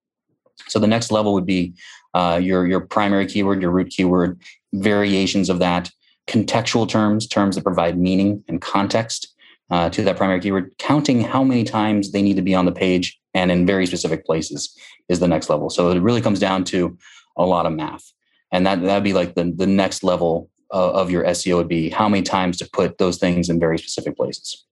So 0.68 0.80
the 0.80 0.88
next 0.88 1.12
level 1.12 1.34
would 1.34 1.46
be 1.46 1.74
uh, 2.14 2.40
your 2.42 2.68
your 2.68 2.82
primary 2.82 3.26
keyword, 3.26 3.62
your 3.62 3.72
root 3.72 3.90
keyword, 3.90 4.40
variations 4.74 5.50
of 5.50 5.60
that, 5.60 5.90
contextual 6.28 6.88
terms, 6.88 7.28
terms 7.28 7.56
that 7.56 7.64
provide 7.64 7.98
meaning 7.98 8.44
and 8.48 8.62
context 8.62 9.34
uh, 9.70 9.90
to 9.90 10.04
that 10.04 10.18
primary 10.18 10.40
keyword. 10.40 10.74
Counting 10.78 11.22
how 11.22 11.44
many 11.44 11.64
times 11.64 12.12
they 12.12 12.22
need 12.22 12.36
to 12.36 12.42
be 12.42 12.56
on 12.56 12.66
the 12.66 12.72
page 12.72 13.20
and 13.34 13.52
in 13.52 13.66
very 13.66 13.86
specific 13.86 14.26
places 14.26 14.76
is 15.10 15.20
the 15.20 15.28
next 15.28 15.50
level. 15.50 15.70
So 15.70 15.92
it 15.92 16.02
really 16.02 16.22
comes 16.22 16.40
down 16.40 16.64
to 16.66 16.98
a 17.38 17.46
lot 17.46 17.66
of 17.66 17.74
math 17.74 18.12
and 18.52 18.66
that 18.66 18.82
that'd 18.82 19.04
be 19.04 19.14
like 19.14 19.36
the 19.36 19.52
the 19.56 19.68
next 19.68 20.04
level 20.04 20.50
uh, 20.74 20.92
of 20.92 21.10
your 21.10 21.24
SEO 21.24 21.58
would 21.58 21.68
be 21.68 21.90
how 21.90 22.08
many 22.08 22.24
times 22.24 22.58
to 22.58 22.70
put 22.72 22.98
those 22.98 23.18
things 23.18 23.50
in 23.50 23.60
very 23.60 23.78
specific 23.78 24.16
places. 24.16 24.66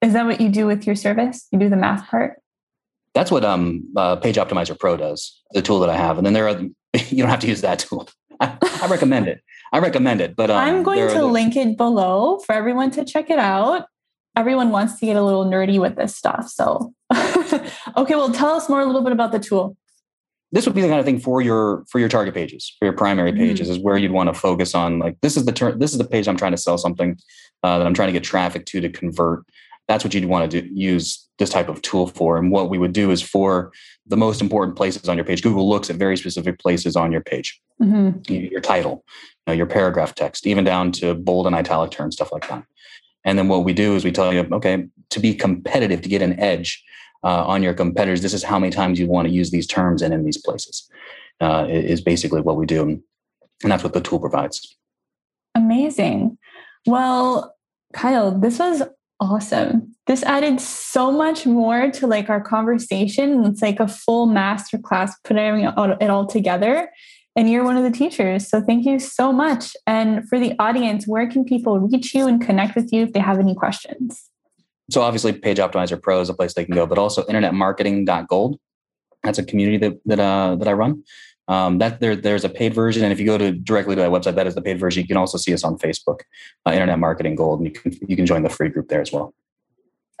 Is 0.00 0.12
that 0.12 0.26
what 0.26 0.40
you 0.40 0.48
do 0.48 0.66
with 0.66 0.86
your 0.86 0.96
service? 0.96 1.46
You 1.50 1.58
do 1.58 1.68
the 1.68 1.76
math 1.76 2.08
part? 2.08 2.40
That's 3.14 3.30
what 3.30 3.44
um, 3.44 3.84
uh, 3.96 4.16
Page 4.16 4.36
Optimizer 4.36 4.78
Pro 4.78 4.96
does, 4.96 5.40
the 5.50 5.62
tool 5.62 5.80
that 5.80 5.90
I 5.90 5.96
have. 5.96 6.16
And 6.16 6.26
then 6.26 6.32
there 6.32 6.48
are, 6.48 6.60
you 7.08 7.18
don't 7.18 7.28
have 7.28 7.40
to 7.40 7.46
use 7.46 7.60
that 7.60 7.80
tool. 7.80 8.08
I, 8.40 8.56
I 8.82 8.86
recommend 8.88 9.28
it. 9.28 9.42
I 9.72 9.78
recommend 9.78 10.20
it. 10.20 10.36
But 10.36 10.50
um, 10.50 10.56
I'm 10.56 10.82
going 10.82 11.08
to 11.08 11.24
link 11.24 11.56
it 11.56 11.76
below 11.76 12.38
for 12.40 12.54
everyone 12.54 12.90
to 12.92 13.04
check 13.04 13.30
it 13.30 13.38
out. 13.38 13.86
Everyone 14.36 14.70
wants 14.70 14.98
to 15.00 15.06
get 15.06 15.16
a 15.16 15.22
little 15.22 15.44
nerdy 15.44 15.78
with 15.78 15.96
this 15.96 16.16
stuff. 16.16 16.48
So, 16.48 16.94
okay, 17.14 18.14
well, 18.14 18.32
tell 18.32 18.50
us 18.50 18.68
more 18.68 18.80
a 18.80 18.86
little 18.86 19.02
bit 19.02 19.12
about 19.12 19.32
the 19.32 19.38
tool 19.38 19.76
this 20.52 20.66
would 20.66 20.74
be 20.74 20.82
the 20.82 20.88
kind 20.88 21.00
of 21.00 21.06
thing 21.06 21.18
for 21.18 21.42
your 21.42 21.84
for 21.88 21.98
your 21.98 22.08
target 22.08 22.34
pages 22.34 22.76
for 22.78 22.84
your 22.84 22.92
primary 22.92 23.32
pages 23.32 23.68
mm-hmm. 23.68 23.76
is 23.76 23.82
where 23.82 23.96
you'd 23.96 24.12
want 24.12 24.32
to 24.32 24.38
focus 24.38 24.74
on 24.74 24.98
like 24.98 25.18
this 25.22 25.36
is 25.36 25.44
the 25.46 25.52
turn 25.52 25.78
this 25.78 25.92
is 25.92 25.98
the 25.98 26.04
page 26.04 26.28
i'm 26.28 26.36
trying 26.36 26.52
to 26.52 26.58
sell 26.58 26.78
something 26.78 27.18
uh, 27.62 27.78
that 27.78 27.86
i'm 27.86 27.94
trying 27.94 28.08
to 28.08 28.12
get 28.12 28.22
traffic 28.22 28.64
to 28.66 28.80
to 28.80 28.88
convert 28.88 29.44
that's 29.88 30.04
what 30.04 30.14
you'd 30.14 30.24
want 30.24 30.50
to 30.50 30.62
do, 30.62 30.68
use 30.72 31.28
this 31.38 31.50
type 31.50 31.68
of 31.68 31.82
tool 31.82 32.06
for 32.06 32.38
and 32.38 32.50
what 32.50 32.70
we 32.70 32.78
would 32.78 32.92
do 32.92 33.10
is 33.10 33.20
for 33.20 33.72
the 34.06 34.16
most 34.16 34.40
important 34.40 34.76
places 34.76 35.08
on 35.08 35.16
your 35.16 35.24
page 35.24 35.42
google 35.42 35.68
looks 35.68 35.90
at 35.90 35.96
very 35.96 36.16
specific 36.16 36.58
places 36.58 36.96
on 36.96 37.10
your 37.12 37.20
page 37.20 37.60
mm-hmm. 37.80 38.32
your 38.32 38.60
title 38.60 39.04
you 39.08 39.42
know, 39.48 39.52
your 39.52 39.66
paragraph 39.66 40.14
text 40.14 40.46
even 40.46 40.64
down 40.64 40.92
to 40.92 41.14
bold 41.14 41.46
and 41.46 41.56
italic 41.56 41.90
terms 41.90 42.14
stuff 42.16 42.32
like 42.32 42.48
that 42.48 42.64
and 43.24 43.38
then 43.38 43.48
what 43.48 43.64
we 43.64 43.72
do 43.72 43.94
is 43.96 44.04
we 44.04 44.12
tell 44.12 44.32
you 44.32 44.46
okay 44.52 44.86
to 45.10 45.20
be 45.20 45.34
competitive 45.34 46.00
to 46.02 46.08
get 46.08 46.22
an 46.22 46.38
edge 46.38 46.82
uh, 47.24 47.44
on 47.44 47.62
your 47.62 47.74
competitors. 47.74 48.22
This 48.22 48.34
is 48.34 48.42
how 48.42 48.58
many 48.58 48.72
times 48.72 48.98
you 48.98 49.06
want 49.06 49.28
to 49.28 49.34
use 49.34 49.50
these 49.50 49.66
terms 49.66 50.02
and 50.02 50.12
in 50.12 50.24
these 50.24 50.38
places. 50.38 50.88
Uh, 51.40 51.66
is 51.68 52.00
basically 52.00 52.40
what 52.40 52.56
we 52.56 52.66
do, 52.66 52.82
and 52.82 53.02
that's 53.64 53.82
what 53.82 53.94
the 53.94 54.00
tool 54.00 54.20
provides. 54.20 54.76
Amazing. 55.56 56.38
Well, 56.86 57.56
Kyle, 57.92 58.38
this 58.38 58.60
was 58.60 58.82
awesome. 59.22 59.94
This 60.06 60.22
added 60.24 60.60
so 60.60 61.12
much 61.12 61.46
more 61.46 61.90
to 61.92 62.06
like 62.06 62.28
our 62.28 62.40
conversation. 62.40 63.44
It's 63.44 63.62
like 63.62 63.80
a 63.80 63.88
full 63.88 64.26
masterclass 64.26 65.12
putting 65.24 65.64
it 65.64 66.10
all 66.10 66.26
together. 66.26 66.90
And 67.36 67.48
you're 67.48 67.64
one 67.64 67.76
of 67.76 67.84
the 67.84 67.90
teachers. 67.90 68.48
So 68.48 68.60
thank 68.60 68.84
you 68.84 68.98
so 68.98 69.32
much. 69.32 69.74
And 69.86 70.28
for 70.28 70.38
the 70.38 70.54
audience, 70.58 71.06
where 71.06 71.26
can 71.30 71.44
people 71.44 71.78
reach 71.78 72.14
you 72.14 72.26
and 72.26 72.44
connect 72.44 72.74
with 72.76 72.92
you 72.92 73.04
if 73.04 73.12
they 73.12 73.20
have 73.20 73.38
any 73.38 73.54
questions? 73.54 74.28
so 74.92 75.02
obviously 75.02 75.32
page 75.32 75.58
optimizer 75.58 76.00
pro 76.00 76.20
is 76.20 76.28
a 76.28 76.34
place 76.34 76.54
they 76.54 76.64
can 76.64 76.74
go 76.74 76.86
but 76.86 76.98
also 76.98 77.22
internetmarketing.gold 77.24 78.58
that's 79.22 79.38
a 79.38 79.44
community 79.44 79.78
that 79.78 79.98
that, 80.04 80.20
uh, 80.20 80.56
that 80.56 80.68
i 80.68 80.72
run 80.72 81.02
um, 81.48 81.78
that 81.78 82.00
there, 82.00 82.16
there's 82.16 82.44
a 82.44 82.48
paid 82.48 82.74
version 82.74 83.02
and 83.02 83.12
if 83.12 83.18
you 83.20 83.26
go 83.26 83.38
to 83.38 83.52
directly 83.52 83.94
to 83.94 84.00
that 84.00 84.10
website 84.10 84.34
that 84.36 84.46
is 84.46 84.54
the 84.54 84.62
paid 84.62 84.78
version. 84.78 85.02
You 85.02 85.08
can 85.08 85.16
also 85.16 85.38
see 85.38 85.52
us 85.52 85.64
on 85.64 85.76
facebook 85.78 86.20
uh, 86.66 86.72
internet 86.72 86.98
marketing 86.98 87.34
gold 87.34 87.60
and 87.60 87.68
you 87.68 87.72
can 87.72 87.92
you 88.08 88.16
can 88.16 88.26
join 88.26 88.42
the 88.42 88.50
free 88.50 88.68
group 88.68 88.88
there 88.88 89.00
as 89.00 89.12
well. 89.12 89.34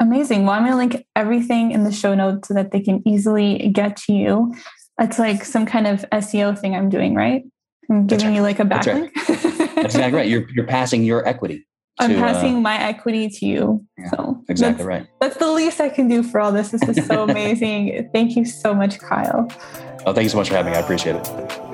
Amazing. 0.00 0.46
Well 0.46 0.54
i'm 0.54 0.62
going 0.62 0.72
to 0.72 0.76
link 0.76 1.06
everything 1.16 1.72
in 1.72 1.84
the 1.84 1.92
show 1.92 2.14
notes 2.14 2.48
so 2.48 2.54
that 2.54 2.72
they 2.72 2.80
can 2.80 3.06
easily 3.06 3.68
get 3.68 3.96
to 3.98 4.12
you. 4.12 4.54
It's 5.00 5.18
like 5.18 5.44
some 5.44 5.66
kind 5.66 5.86
of 5.86 6.04
seo 6.12 6.58
thing 6.58 6.74
i'm 6.74 6.88
doing 6.88 7.14
right? 7.14 7.44
I'm 7.90 8.06
giving 8.06 8.28
right. 8.28 8.36
you 8.36 8.42
like 8.42 8.60
a 8.60 8.64
backlink 8.64 9.10
that's, 9.14 9.44
right. 9.44 9.74
that's 9.74 9.94
exactly 9.94 10.18
right. 10.18 10.28
You're, 10.28 10.48
you're 10.50 10.66
passing 10.66 11.02
your 11.02 11.26
equity 11.26 11.66
I'm 11.98 12.12
uh, 12.12 12.14
passing 12.14 12.56
uh, 12.56 12.60
my 12.60 12.78
equity 12.78 13.28
to 13.28 13.46
you. 13.46 13.86
Yeah, 13.98 14.10
so 14.10 14.44
exactly 14.48 14.84
that's, 14.84 14.86
right. 14.86 15.06
That's 15.20 15.36
the 15.36 15.50
least 15.50 15.80
I 15.80 15.88
can 15.88 16.08
do 16.08 16.22
for 16.22 16.40
all 16.40 16.52
this. 16.52 16.70
This 16.70 16.82
is 16.82 17.06
so 17.06 17.24
amazing. 17.28 18.10
Thank 18.12 18.36
you 18.36 18.44
so 18.44 18.74
much, 18.74 18.98
Kyle. 18.98 19.50
Oh, 20.06 20.12
thank 20.12 20.24
you 20.24 20.30
so 20.30 20.38
much 20.38 20.48
for 20.48 20.54
having 20.54 20.72
me. 20.72 20.78
I 20.78 20.80
appreciate 20.80 21.16
it. 21.16 21.71